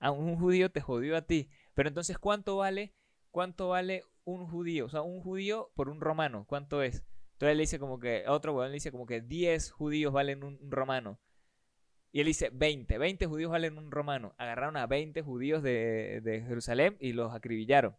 [0.00, 1.50] Ah, un judío te jodió a ti.
[1.74, 2.94] Pero entonces, ¿cuánto vale,
[3.30, 4.86] cuánto vale un judío?
[4.86, 7.04] O sea, un judío por un romano, ¿cuánto es?
[7.34, 10.58] Entonces él dice como que, otro weón le dice como que 10 judíos valen un,
[10.62, 11.18] un romano.
[12.12, 14.34] Y él dice 20, 20 judíos valen un romano.
[14.38, 17.96] Agarraron a 20 judíos de, de Jerusalén y los acribillaron.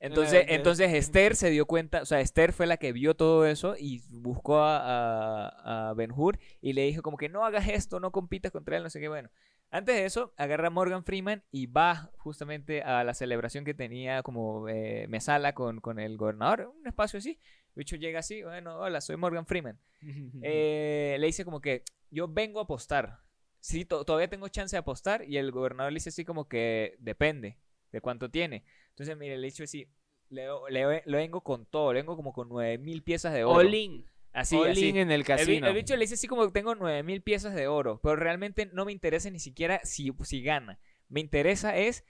[0.00, 3.46] Entonces, de- entonces Esther se dio cuenta, o sea, Esther fue la que vio todo
[3.46, 7.68] eso y buscó a, a, a Ben Hur y le dijo como que no hagas
[7.68, 9.30] esto, no compitas contra él, no sé qué, bueno.
[9.70, 14.22] Antes de eso, agarra a Morgan Freeman y va justamente a la celebración que tenía
[14.24, 17.38] como eh, Mesala con, con el gobernador, un espacio así.
[17.74, 19.78] Bicho llega así, bueno, hola, soy Morgan Freeman.
[20.42, 23.18] Eh, le dice como que yo vengo a apostar.
[23.58, 25.24] Sí, to- todavía tengo chance de apostar.
[25.28, 27.58] Y el gobernador le dice así como que depende
[27.90, 28.64] de cuánto tiene.
[28.90, 29.88] Entonces, mire, le dice así,
[30.28, 33.56] le, le- le vengo con todo, le vengo como con nueve mil piezas de oro.
[33.68, 34.06] All in.
[34.32, 34.88] Así, All así.
[34.88, 35.66] in en el casino.
[35.66, 38.66] el bicho le dice así como que tengo nueve mil piezas de oro, pero realmente
[38.72, 40.78] no me interesa ni siquiera si, si gana.
[41.08, 42.04] Me interesa es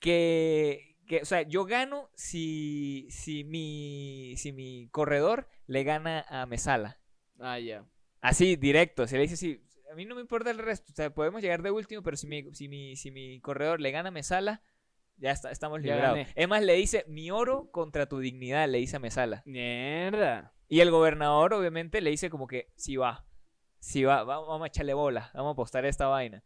[0.00, 6.46] que, que, o sea, yo gano si, si, mi, si mi corredor le gana a
[6.46, 6.98] Mesala.
[7.38, 7.84] Ah, ya.
[8.24, 9.06] Así, directo.
[9.06, 9.60] Se le dice así.
[9.92, 10.92] A mí no me importa el resto.
[10.92, 13.90] O sea, podemos llegar de último, pero si mi, si mi, si mi corredor le
[13.90, 14.62] gana a Mesala,
[15.18, 16.18] ya está, estamos librados.
[16.34, 19.42] Es más, le dice mi oro contra tu dignidad, le dice a Mesala.
[19.46, 20.52] Mierda.
[20.68, 23.26] Y el gobernador, obviamente, le dice como que sí va.
[23.78, 26.42] Sí va, va- vamos a echarle bola, vamos a apostar esta vaina.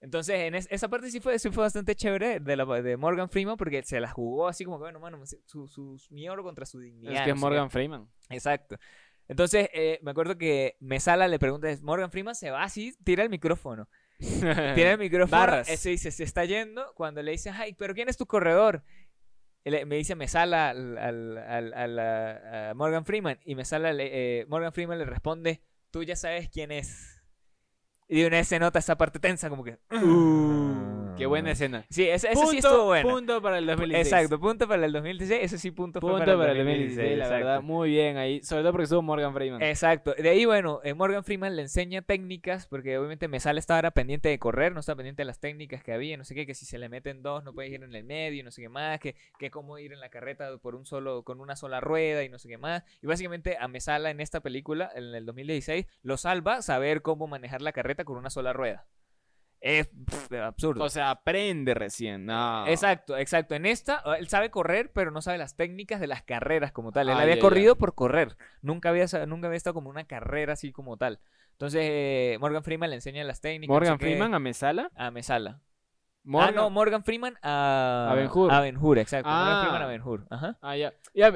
[0.00, 3.30] Entonces, en es- esa parte sí fue, sí fue bastante chévere de, la, de Morgan
[3.30, 6.66] Freeman porque se la jugó así como que, bueno, mano, su, su, mi oro contra
[6.66, 7.12] su dignidad.
[7.14, 7.40] Es que no es.
[7.40, 8.08] Morgan Freeman.
[8.28, 8.76] Exacto.
[9.28, 13.30] Entonces, eh, me acuerdo que Mesala le pregunta, Morgan Freeman se va así, tira el
[13.30, 13.88] micrófono.
[14.18, 15.68] Tira el micrófono, Barras.
[15.68, 16.92] ese dice, se está yendo.
[16.94, 18.84] Cuando le dice, ay, pero ¿quién es tu corredor?
[19.64, 23.38] Él- me dice Mesala al, al, al- al- a Morgan Freeman.
[23.44, 27.20] Y Mesala le- eh, Morgan Freeman le responde, tú ya sabes quién es.
[28.08, 29.78] Y de una vez se nota esa parte tensa, como que...
[29.90, 31.84] Uh, qué buena escena.
[31.90, 33.08] Sí, ese, ese punto, sí estuvo bueno.
[33.08, 34.06] punto para el 2016.
[34.06, 35.44] Exacto, punto para el 2016.
[35.44, 37.46] Ese sí, punto, Punto para el 2016, la exacto.
[37.46, 37.62] verdad.
[37.62, 38.42] Muy bien ahí.
[38.42, 39.62] Sobre todo porque estuvo Morgan Freeman.
[39.62, 40.14] Exacto.
[40.14, 44.38] De ahí, bueno, eh, Morgan Freeman le enseña técnicas, porque obviamente Mesala estaba pendiente de
[44.38, 46.78] correr, no estaba pendiente de las técnicas que había, no sé qué, que si se
[46.78, 49.50] le meten dos no puedes ir en el medio, no sé qué más, que, que
[49.50, 52.48] cómo ir en la carreta por un solo, con una sola rueda y no sé
[52.48, 52.84] qué más.
[53.02, 57.62] Y básicamente a Mesala en esta película, en el 2016, lo salva saber cómo manejar
[57.62, 58.86] la carreta con una sola rueda.
[59.64, 60.82] Es pff, absurdo.
[60.82, 62.26] O sea, aprende recién.
[62.26, 62.66] No.
[62.66, 63.54] Exacto, exacto.
[63.54, 66.90] En esta, eh, él sabe correr, pero no sabe las técnicas de las carreras como
[66.90, 67.08] tal.
[67.08, 68.36] Él Ah, había corrido por correr.
[68.60, 71.20] Nunca había, nunca había estado como una carrera así como tal.
[71.52, 73.72] Entonces, eh, Morgan Freeman le enseña las técnicas.
[73.72, 74.90] Morgan qué, Freeman a Mesala.
[74.96, 75.60] a Mesala.
[76.24, 78.08] Morgan- Ah, no, Morgan Freeman a...
[78.10, 78.52] A Ben-Hur.
[78.52, 79.28] A Ben-Hur, exacto.
[79.28, 79.60] Morgan Ah.
[79.62, 80.26] Freeman a Ben-Hur.
[80.30, 80.58] Ajá.
[80.60, 80.92] Ah, ya.
[81.14, 81.32] Ya,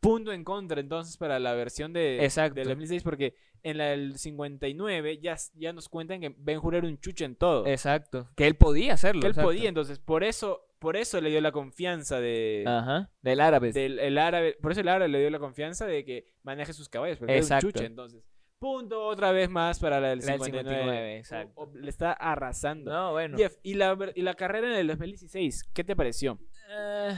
[0.00, 2.54] punto en contra entonces para la versión de, Exacto.
[2.54, 6.86] del 2006 porque en la del 59 ya, ya nos cuentan que Ben Hur era
[6.86, 7.66] un chucho en todo.
[7.66, 8.28] Exacto.
[8.36, 9.20] Que él podía hacerlo.
[9.20, 9.48] que él exacto.
[9.48, 13.10] podía, entonces por eso por eso le dio la confianza de Ajá.
[13.20, 13.70] Del árabe.
[13.72, 16.88] del el árabe, por eso el árabe le dio la confianza de que maneje sus
[16.88, 17.66] caballos, porque era Exacto.
[17.66, 18.22] un chucho entonces.
[18.58, 20.78] Punto otra vez más para la del La del 59.
[20.78, 21.52] 59, exacto.
[21.56, 22.90] O- o- le está arrasando.
[22.92, 23.36] No, bueno.
[23.36, 26.38] Jeff, ¿y la, y la carrera en el 2016, ¿qué te pareció?
[26.70, 27.14] Eh,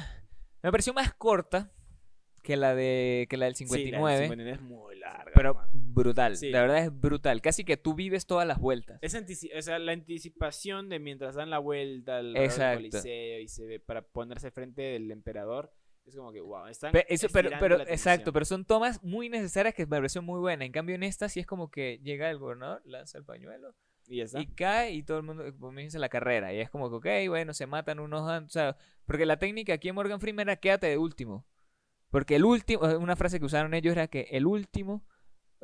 [0.62, 1.72] me pareció más corta
[2.42, 4.14] que la de que la del Sí, la 59.
[4.14, 5.32] del 59 es muy larga.
[5.34, 5.60] Pero.
[5.92, 6.50] Brutal, Sí.
[6.50, 7.40] la verdad es brutal.
[7.40, 8.98] Casi que tú vives todas las vueltas.
[9.02, 13.80] Es o sea, la anticipación de mientras dan la vuelta al coliseo y se ve
[13.80, 15.72] para ponerse frente del emperador,
[16.04, 19.28] es como que wow, están Pe- eso- pero, pero la exacto, pero son tomas muy
[19.28, 20.64] necesarias que me pareció muy buena.
[20.64, 23.74] En cambio, en esta sí es como que llega el gobernador, lanza el pañuelo
[24.08, 24.40] y ya está.
[24.40, 26.52] y cae y todo el mundo comienza la carrera.
[26.52, 28.22] Y es como que, ok, bueno, se matan unos.
[28.28, 28.76] O sea,
[29.06, 31.46] porque la técnica aquí en Morgan Freeman era quédate de último.
[32.10, 35.06] Porque el último, una frase que usaron ellos era que el último.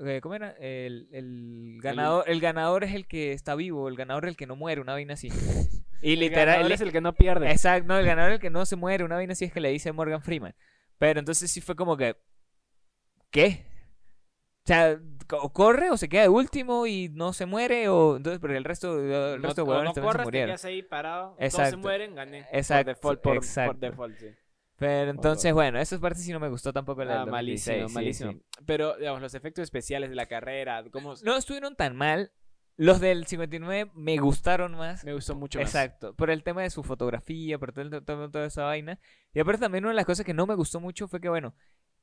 [0.07, 0.51] Eh, ¿Cómo era?
[0.59, 4.47] El, el ganador, el ganador es el que está vivo, el ganador es el que
[4.47, 5.29] no muere, una vaina así.
[6.01, 7.51] Y El literal, ganador es el que no pierde.
[7.51, 9.61] Exacto, no, el ganador es el que no se muere, una vaina así es que
[9.61, 10.55] le dice Morgan Freeman.
[10.99, 12.17] Pero entonces sí fue como que,
[13.31, 13.65] ¿qué?
[14.65, 15.01] O sea,
[15.33, 18.65] o corre o se queda de último y no se muere, o entonces, porque el
[18.65, 18.99] resto,
[19.35, 20.43] el No, resto de o huevones no también se corres, te murieron.
[20.43, 21.77] quedas ahí parado, todos se Exacto.
[21.77, 22.49] mueren, gané.
[22.51, 23.79] Exacto, Por default, por, por exacto.
[23.79, 24.29] default, sí.
[24.79, 27.91] Pero entonces, bueno, esa parte sí no me gustó tampoco la Ah, del malísimo, 2016,
[27.91, 28.33] sí, malísimo.
[28.33, 28.63] sí.
[28.65, 32.31] Pero, digamos, los efectos especiales de la carrera, cómo No estuvieron tan mal.
[32.77, 35.05] Los del 59 me gustaron más.
[35.05, 35.67] me gustó mucho más.
[35.69, 39.01] Exacto, por el tema de su fotografía, por todo, todo- toda esa vaina.
[39.35, 41.57] Y aparte también una de las cosas que no me gustó mucho fue que, bueno,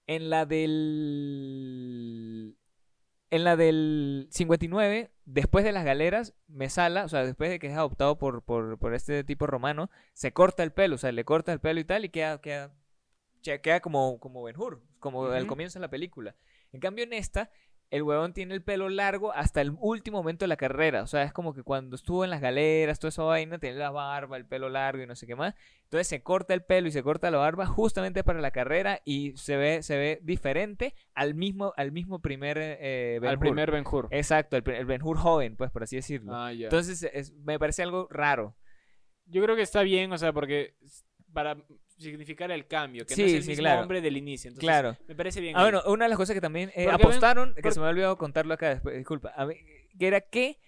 [0.05, 2.57] en la del...
[3.35, 7.75] En la del 59, después de las galeras, Mesala, o sea, después de que es
[7.75, 11.51] adoptado por, por, por este tipo romano, se corta el pelo, o sea, le corta
[11.51, 12.73] el pelo y tal, y queda, queda,
[13.41, 16.37] queda como, como Ben Hur, como al comienzo de la película.
[16.71, 17.51] En cambio, en esta,
[17.95, 21.01] el huevón tiene el pelo largo hasta el último momento de la carrera.
[21.03, 23.89] O sea, es como que cuando estuvo en las galeras, toda esa vaina, tiene la
[23.91, 25.53] barba, el pelo largo y no sé qué más.
[25.83, 29.31] Entonces se corta el pelo y se corta la barba justamente para la carrera y
[29.37, 33.39] se ve, se ve diferente al mismo, al mismo primer eh, Ben Al Hur.
[33.39, 34.07] primer Ben Hur.
[34.11, 36.35] Exacto, el, el Ben Hur joven, pues por así decirlo.
[36.35, 36.65] Ah, ya.
[36.65, 38.55] Entonces es- me parece algo raro.
[39.27, 40.75] Yo creo que está bien, o sea, porque
[41.33, 41.57] para
[41.97, 43.81] significar el cambio, que no es el sí, mismo claro.
[43.81, 44.49] hombre del inicio.
[44.49, 44.97] Entonces, Claro.
[45.07, 45.55] Me parece bien.
[45.55, 47.85] Ah, bueno, una de las cosas que también eh, ven- apostaron, que por- se me
[47.85, 49.55] ha olvidado contarlo acá después, disculpa, a mí,
[49.97, 50.59] que era que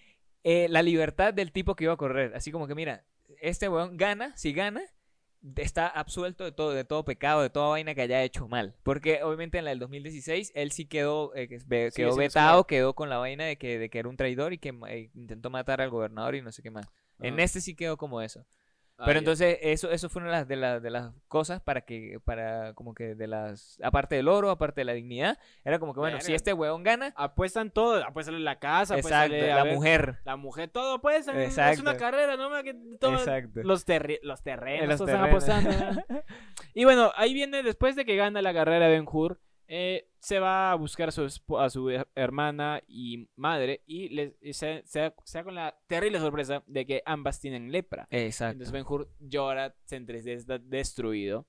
[0.44, 3.04] eh, la libertad del tipo que iba a correr, así como que mira,
[3.40, 4.82] este weón gana, si gana,
[5.56, 8.74] está absuelto de todo, de todo pecado, de toda vaina que haya hecho mal.
[8.82, 12.94] Porque obviamente en la del 2016 él sí quedó, eh, quedó sí, vetado, quedó.
[12.94, 15.80] con la vaina de que, de que era un traidor y que eh, intentó matar
[15.80, 16.86] al gobernador y no sé qué más.
[17.20, 18.46] En este sí quedó como eso.
[19.00, 21.82] Ah, Pero entonces eso, eso fue una de las, de, las, de las cosas para
[21.82, 25.94] que, para como que de las, aparte del oro, aparte de la dignidad, era como
[25.94, 29.74] que bueno, si este huevón gana, Apuestan todo, apuestan la casa, exacto, apuéstale la ver-
[29.74, 31.82] mujer, La mujer, todo pues, es Exacto.
[31.82, 32.50] una carrera, ¿no?
[32.64, 33.60] Que todo- exacto.
[33.62, 35.00] Los, terri- los terrenos,
[36.74, 39.38] y bueno, ahí viene, después de que gana la carrera Ben Hur,
[39.68, 44.82] eh, se va a buscar a su, a hermana y madre y, les, y se,
[44.86, 48.08] se da- se da con la terrible sorpresa de que ambas tienen lepra.
[48.10, 48.52] Exacto.
[48.52, 51.46] Entonces Ben Hur llora, se entristece, destruido.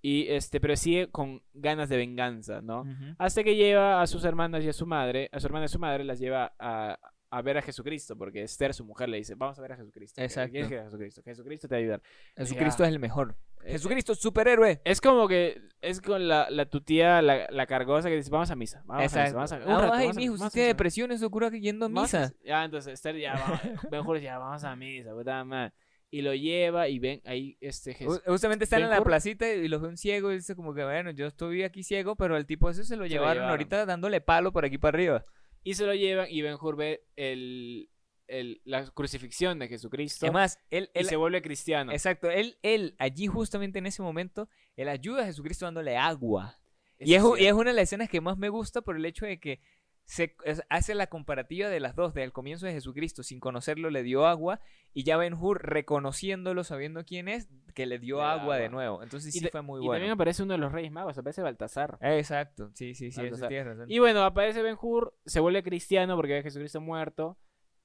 [0.00, 2.84] Y este, pero sigue con ganas de venganza, ¿no?
[3.18, 5.68] Hasta que lleva a sus hermanas y a su madre, a su hermana y a
[5.68, 6.98] su madre, las lleva a,
[7.30, 10.20] a ver a Jesucristo, porque Esther, su mujer, le dice, vamos a ver a Jesucristo.
[10.22, 10.52] Exacto.
[10.52, 11.22] ¿Quién es Jesucristo?
[11.24, 12.02] Jesucristo te va a ayudar.
[12.36, 13.36] Jesucristo es el mejor.
[13.64, 14.80] Eh, Jesucristo es superhéroe.
[14.84, 18.50] Es como que es con la, la tu tía, la, la cargosa, que dice, vamos
[18.50, 18.82] a misa.
[18.86, 19.38] Vamos Exacto.
[19.38, 19.56] a misa.
[19.58, 20.74] Vamos a, Ah, rato, ay, vamos mijo, vamos a tiene misa".
[20.74, 22.32] depresión, eso cura que yendo a Vamos misa.
[22.44, 23.60] Ya, entonces Esther ya va,
[23.90, 25.72] Ben-Hur ya vamos a misa, puta madre.
[26.10, 28.22] Y lo lleva y ven ahí este Jesús.
[28.24, 30.82] Ju- Justamente están en la placita y los ve un ciego y dice como que,
[30.82, 33.44] bueno, yo estoy aquí ciego, pero el tipo ese se lo llevaron.
[33.44, 35.26] ahorita dándole palo por aquí para arriba.
[35.64, 37.90] Y se lo llevan y Ben-Hur ve el,
[38.26, 40.26] el, la crucifixión de Jesucristo.
[40.26, 41.92] Además, él, y él se vuelve cristiano.
[41.92, 46.58] exacto, él, él, allí justamente en ese momento, él ayuda a Jesucristo dándole agua.
[47.00, 49.24] Y es, y es una de las escenas que más me gusta por el hecho
[49.24, 49.60] de que
[50.08, 50.34] se
[50.70, 54.58] hace la comparativa de las dos, del comienzo de Jesucristo, sin conocerlo le dio agua,
[54.94, 59.02] y ya Ben Hur reconociéndolo, sabiendo quién es, que le dio agua de nuevo.
[59.02, 59.98] Entonces Y sí fue muy y bueno.
[59.98, 61.98] también aparece uno de los reyes magos, aparece Baltasar.
[62.00, 63.84] Exacto, sí, sí, sí, eso tienes razón.
[63.90, 67.36] Y bueno, aparece Ben Hur, se vuelve cristiano porque ve a Jesucristo muerto.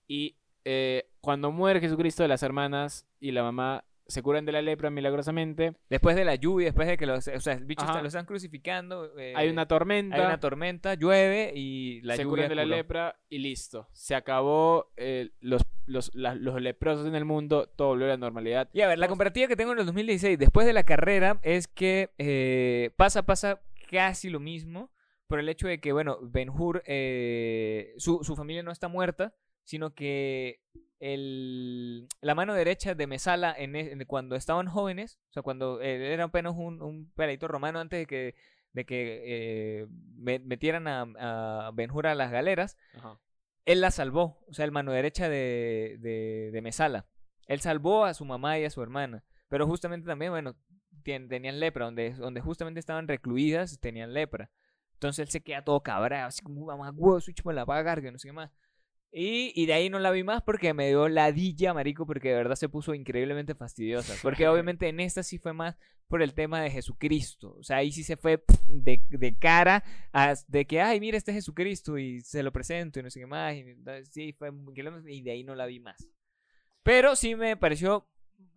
[0.08, 4.90] Y eh, cuando muere Jesucristo, las hermanas y la mamá se curan de la lepra
[4.90, 5.74] milagrosamente.
[5.90, 7.92] Después de la lluvia, después de que los, o sea, el bicho Ajá.
[7.94, 10.16] está- lo están crucificando, eh, hay una tormenta.
[10.18, 13.88] hay una tormenta, llueve y la se lluvia curan de la lepra y listo.
[13.94, 18.18] Se acabó eh, los, los, la- los leprosos en el mundo, todo volvió a la
[18.18, 18.70] normalidad.
[18.74, 21.68] Y a ver, la comparativa que tengo en el 2016, después de la carrera, es
[21.68, 24.92] que eh, pasa, pasa casi lo mismo,
[25.28, 29.34] por el hecho de que, bueno, Ben Hur, eh, su, su familia no está muerta,
[29.64, 30.60] sino que
[31.04, 35.82] el, la mano derecha de Mesala en, e- en- cuando estaban jóvenes, o sea, cuando
[35.82, 38.36] eh, era apenas un, un peladito romano antes de que,
[38.72, 41.02] de que eh, me- metieran a,
[41.68, 42.78] a Ben Hur a las galeras,
[43.66, 47.06] él la salvó, o sea, el mano derecha de, de, de Mesala.
[47.48, 50.56] Él salvó a su mamá y a su hermana, pero justamente también, bueno,
[51.04, 54.50] tien- tenían lepra, donde, donde justamente estaban recluidas, tenían lepra.
[54.94, 58.12] Entonces él se queda todo cabrado, así como, mamá, huevo, switch me la a que
[58.12, 58.52] no sé qué más.
[59.16, 62.36] Y, y de ahí no la vi más porque me dio ladilla, marico, porque de
[62.36, 64.16] verdad se puso increíblemente fastidiosa.
[64.24, 67.56] Porque obviamente en esta sí fue más por el tema de Jesucristo.
[67.60, 71.30] O sea, ahí sí se fue de, de cara a, de que, ay, mira, este
[71.30, 73.56] es Jesucristo y se lo presento y no sé qué más.
[73.56, 73.64] Y,
[74.10, 74.52] sí, fue
[75.08, 76.10] y de ahí no la vi más.
[76.82, 78.08] Pero sí me pareció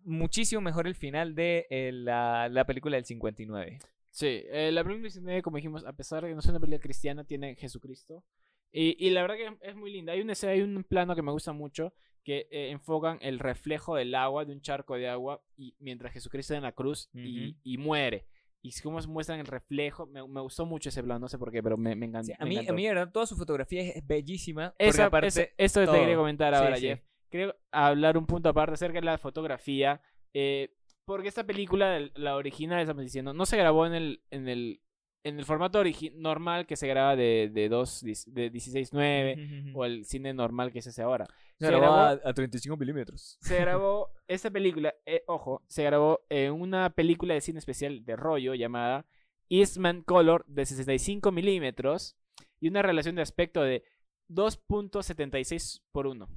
[0.03, 3.77] muchísimo mejor el final de eh, la, la película del 59.
[4.09, 6.81] Sí, eh, la película 19, como dijimos, a pesar de que no es una película
[6.81, 8.23] cristiana, tiene Jesucristo.
[8.71, 10.13] Y, y la verdad que es muy linda.
[10.13, 11.93] Hay, una escena- hay un plano que me gusta mucho
[12.23, 16.53] que eh, enfocan el reflejo del agua, de un charco de agua, y mientras Jesucristo
[16.53, 18.27] está en la cruz y, muere.
[18.61, 20.07] Y es como muestran el reflejo.
[20.07, 22.25] Me, me gustó mucho ese plano, no sé por qué, pero me, me encanta.
[22.25, 24.75] Sí, a, mí, a mí, verdad, toda su fotografía es bellísima.
[24.77, 25.95] Esa, aparte, esto te todo.
[25.95, 26.87] quería comentar ahora, sí.
[26.87, 26.99] Jeff.
[27.29, 30.01] Quería hablar un punto aparte acerca de la fotografía.
[30.33, 30.73] eh,
[31.05, 34.81] porque esta película, el- la original, estamos diciendo, no se grabó en el, en el,
[35.27, 35.81] en el formato
[36.15, 40.89] normal que se graba de, de, 2, de 16.9 o el cine normal que se
[40.89, 41.25] hace ahora.
[41.59, 43.37] Se se grabó a, grabó- a 35 milímetros.
[43.41, 48.15] Se grabó, esta película, eh, ojo, se grabó en una película de cine especial de
[48.15, 49.05] rollo llamada
[49.49, 52.15] Eastman Color de 65 milímetros
[52.59, 53.83] y una relación de aspecto de
[54.29, 56.27] 2.76 por 1.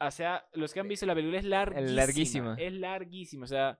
[0.00, 1.92] O sea, los que han visto la película es larguísima.
[1.96, 2.54] larguísima.
[2.58, 3.44] Es larguísima.
[3.44, 3.78] O sea,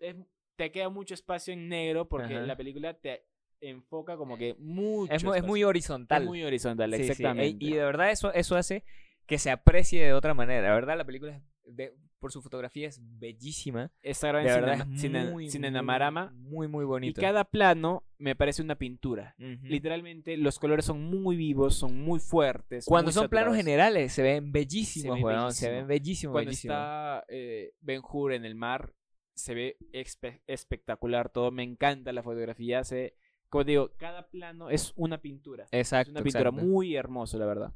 [0.00, 0.16] es-
[0.56, 2.46] te queda mucho espacio en negro porque Ajá.
[2.46, 3.24] la película te
[3.60, 5.12] enfoca como que mucho.
[5.12, 6.22] Es, es muy horizontal.
[6.22, 7.64] Es muy horizontal, Sí, sí, exactamente.
[7.64, 8.84] Y de verdad eso, eso hace
[9.26, 10.68] que se aprecie de otra manera.
[10.68, 13.92] La verdad, la película, de- por su fotografía, es bellísima.
[14.02, 14.86] De grabada en verdad,
[15.24, 16.32] es muy, Cinemarama.
[16.34, 17.20] muy, muy, muy Y bonito.
[17.20, 19.34] cada plano me parece una pintura.
[19.38, 19.66] Ujú.
[19.66, 22.86] Literalmente los colores son muy vivos, son muy fuertes.
[22.86, 23.56] Cuando muy son planos saturados.
[23.64, 25.72] generales, se ven bellísimos, Se ve weón, Se bellísimo.
[25.78, 26.74] ven bellísimos, Cuando bellísimos.
[26.76, 28.94] está eh, Ben Hur en el mar,
[29.36, 31.50] se ve espe- espectacular todo.
[31.52, 32.82] Me encanta la fotografía.
[32.84, 33.14] Se,
[33.48, 35.66] como digo, cada plano es una pintura.
[35.70, 36.66] Exacto, es una pintura exacto.
[36.66, 37.72] muy hermosa, la verdad.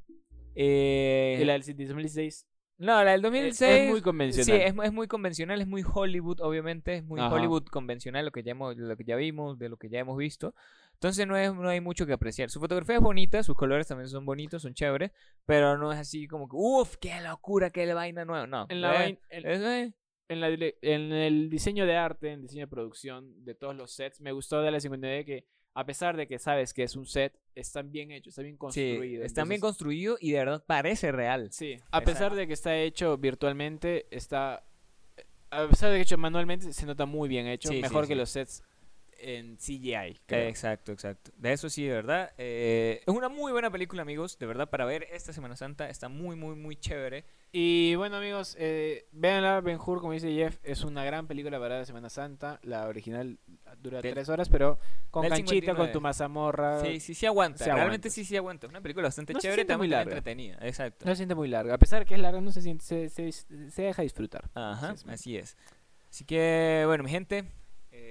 [0.55, 2.47] Eh, Y la del 2016
[2.79, 3.71] No, la del es, 2006...
[3.71, 4.45] es muy convencional.
[4.47, 7.33] Sí, es, es muy convencional, es muy Hollywood, obviamente, es muy Ajá.
[7.35, 10.17] Hollywood convencional lo que ya hemos, lo que ya vimos, de lo que ya hemos
[10.17, 10.55] visto.
[10.95, 12.51] Entonces no, es, no hay mucho que apreciar.
[12.51, 15.13] Su fotografía es bonita, sus colores también son bonitos, son chéveres,
[15.47, 18.47] pero no es así como que, uff, qué locura, qué vaina nueva.
[18.47, 18.67] No.
[18.69, 19.95] En, la eh, vain- en- es,
[20.31, 23.91] en, la en el diseño de arte, en el diseño de producción de todos los
[23.91, 27.07] sets, me gustó de la 59 que a pesar de que sabes que es un
[27.07, 29.25] set, están bien hechos, está bien sí, construido.
[29.25, 31.49] está bien construido y de verdad parece real.
[31.53, 32.37] Sí, a pesar Exacto.
[32.37, 34.65] de que está hecho virtualmente, está...
[35.51, 38.15] A pesar de que hecho manualmente, se nota muy bien hecho, Sí, sí, mejor que
[38.15, 38.19] sí.
[38.19, 38.63] los sets
[39.23, 40.19] en CGI.
[40.27, 40.49] creo.
[40.49, 41.31] Exacto, exacto.
[41.37, 42.33] De eso sí, de verdad.
[42.39, 44.39] eh, es una muy buena película, amigos.
[44.39, 47.25] De verdad, para ver esta Semana Santa está muy, muy, muy chévere.
[47.53, 51.79] Y bueno amigos, eh, véanla, Ben Hur, como dice Jeff, es una gran película para
[51.79, 52.61] la Semana Santa.
[52.63, 53.39] La original
[53.83, 54.79] dura Del- tres horas, pero
[55.11, 55.93] con canchita, con 59.
[55.93, 56.81] tu mazamorra.
[56.85, 57.59] Sí, sí, sí aguanta.
[57.59, 58.11] se Realmente aguanta.
[58.11, 58.67] sí, sí aguanta.
[58.67, 60.13] Es una película bastante No chévere, siente muy también larga.
[60.19, 60.59] entretenida.
[60.63, 61.05] Exacto.
[61.05, 61.75] No se siente muy larga.
[61.75, 64.49] A pesar de que es larga, no se siente, se, se, se deja disfrutar.
[64.55, 65.57] Ajá, Así es, así es.
[66.09, 67.45] Así que, bueno, mi gente.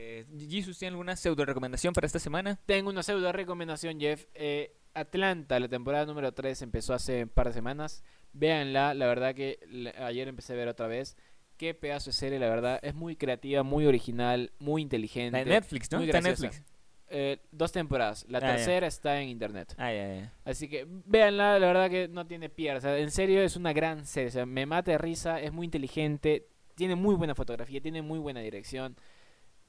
[0.10, 2.60] Eh, Jesus, ¿tiene alguna pseudo recomendación para esta semana?
[2.66, 4.26] Tengo una pseudo recomendación, Jeff.
[4.34, 8.04] Eh, Atlanta, la temporada número 3 empezó hace un par de semanas.
[8.34, 9.60] Véanla, la verdad que
[10.00, 11.16] ayer empecé a ver otra vez.
[11.58, 12.80] Qué pedazo de serie, la verdad.
[12.82, 15.38] Es muy creativa, muy original, muy inteligente.
[15.38, 16.00] La de Netflix, ¿no?
[16.00, 16.24] muy Está en.
[16.24, 16.64] Netflix.
[17.12, 18.26] Eh, dos temporadas.
[18.30, 19.74] La Ah, tercera está en internet.
[19.78, 20.34] Ah, ya, ya.
[20.46, 22.78] Así que véanla, la verdad que no tiene pierde.
[22.78, 24.30] O sea, en serio es una gran serie.
[24.30, 28.20] O sea, me mata de risa, es muy inteligente, tiene muy buena fotografía, tiene muy
[28.20, 28.96] buena dirección.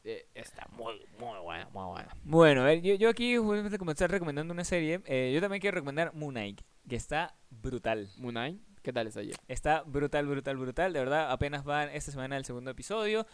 [0.05, 2.17] Eh, está muy, muy buena, muy buena.
[2.25, 5.01] Bueno, a ver, yo, yo aquí voy a comenzar recomendando una serie.
[5.05, 8.09] eh, yo también quiero recomendar Moon Knight, que está brutal.
[8.17, 9.37] Munai, ¿qué tal está ayer?
[9.49, 10.93] Está brutal, brutal, brutal.
[10.95, 13.27] De verdad, apenas va esta semana el segundo episodio.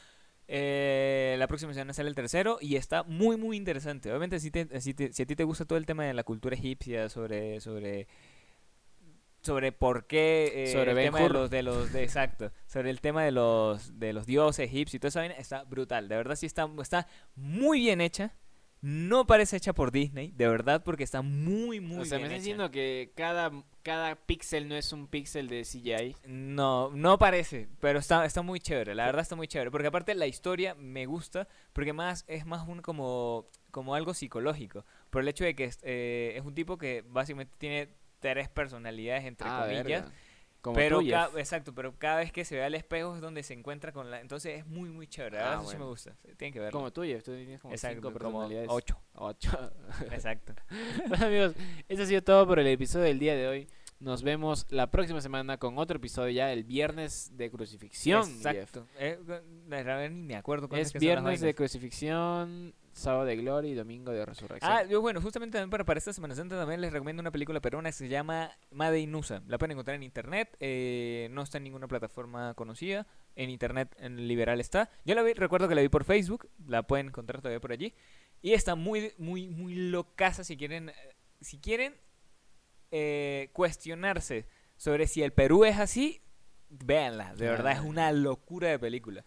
[0.49, 4.11] eh, la próxima semana sale el tercero y está muy, muy interesante.
[4.11, 6.23] Obviamente, si, te- si, te- si a ti te gusta todo el tema de la
[6.25, 8.07] cultura egipcia, sobre, sobre,
[9.47, 12.91] sobre por qué, eh, Sobre el Ben tema de los, de los, de, exacto, sobre
[12.91, 16.09] el tema de los, de los dioses egipcios y toda esa vaina, está brutal.
[16.09, 18.35] De verdad, sí está, está muy bien hecha.
[18.83, 22.33] No parece hecha por Disney, de verdad, porque está muy, muy o sea, me bien
[22.33, 22.39] estás hecha.
[22.39, 23.51] diciendo que cada,
[23.83, 26.15] cada píxel no es un píxel de CGI.
[26.27, 30.15] No, no parece, pero está, está muy chévere, la verdad está muy chévere, porque aparte
[30.15, 35.29] la historia me gusta, porque más es más un como, como algo psicológico, por el
[35.29, 37.89] hecho de que es, eh, es un tipo que básicamente tiene
[38.21, 40.13] tres personalidades entre Ah, comillas, verga.
[40.63, 41.37] Como pero Jeff.
[41.37, 44.21] exacto, pero cada vez que se ve al espejo es donde se encuentra con la,
[44.21, 46.77] entonces es muy muy chévere, Ah, eso sí me gusta, tienen que verlo.
[46.77, 47.23] Como tú, Jeff.
[47.23, 48.69] Tú tienes como exacto, cinco como personalidades.
[48.73, 49.73] ocho, Ocho.
[50.11, 50.55] exacto.
[51.09, 51.55] Bueno, amigos,
[51.89, 53.69] eso ha sido todo por el episodio del día de hoy.
[54.01, 58.25] Nos vemos la próxima semana con otro episodio ya el viernes de crucifixión.
[58.25, 58.37] Jeff.
[58.39, 58.87] Exacto.
[58.99, 59.19] Eh,
[59.69, 63.75] la verdad ni me acuerdo cuándo Es que viernes de crucifixión, sábado de gloria y
[63.75, 64.73] domingo de resurrección.
[64.73, 67.61] Ah, yo bueno, justamente también para, para esta Semana Santa también les recomiendo una película
[67.61, 69.43] peruana que se llama Made in USA.
[69.47, 74.27] La pueden encontrar en internet, eh, no está en ninguna plataforma conocida, en internet en
[74.27, 74.91] liberal está.
[75.05, 77.93] Yo la vi, recuerdo que la vi por Facebook, la pueden encontrar todavía por allí.
[78.41, 80.95] Y está muy, muy, muy locaza si quieren, eh,
[81.41, 81.95] si quieren
[82.91, 86.23] eh, cuestionarse sobre si el Perú es así,
[86.71, 89.25] véanla, de verdad es una locura de película.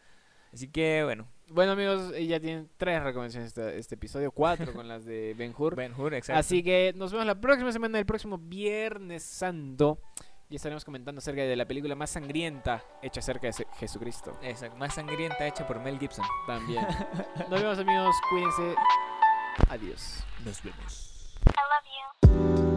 [0.51, 4.87] Así que bueno, Bueno, amigos, eh, ya tienen tres recomendaciones este, este episodio, cuatro con
[4.87, 5.75] las de Ben Hur.
[5.75, 6.39] Ben Hur, exacto.
[6.39, 9.99] Así que nos vemos la próxima semana, el próximo Viernes Santo.
[10.51, 14.35] Y estaremos comentando acerca de la película más sangrienta hecha acerca de Jesucristo.
[14.41, 16.25] Exacto, más sangrienta hecha por Mel Gibson.
[16.47, 16.85] También.
[17.49, 18.15] Nos vemos, amigos.
[18.31, 18.75] Cuídense.
[19.69, 20.23] Adiós.
[20.43, 21.09] Nos vemos.
[21.45, 22.68] I love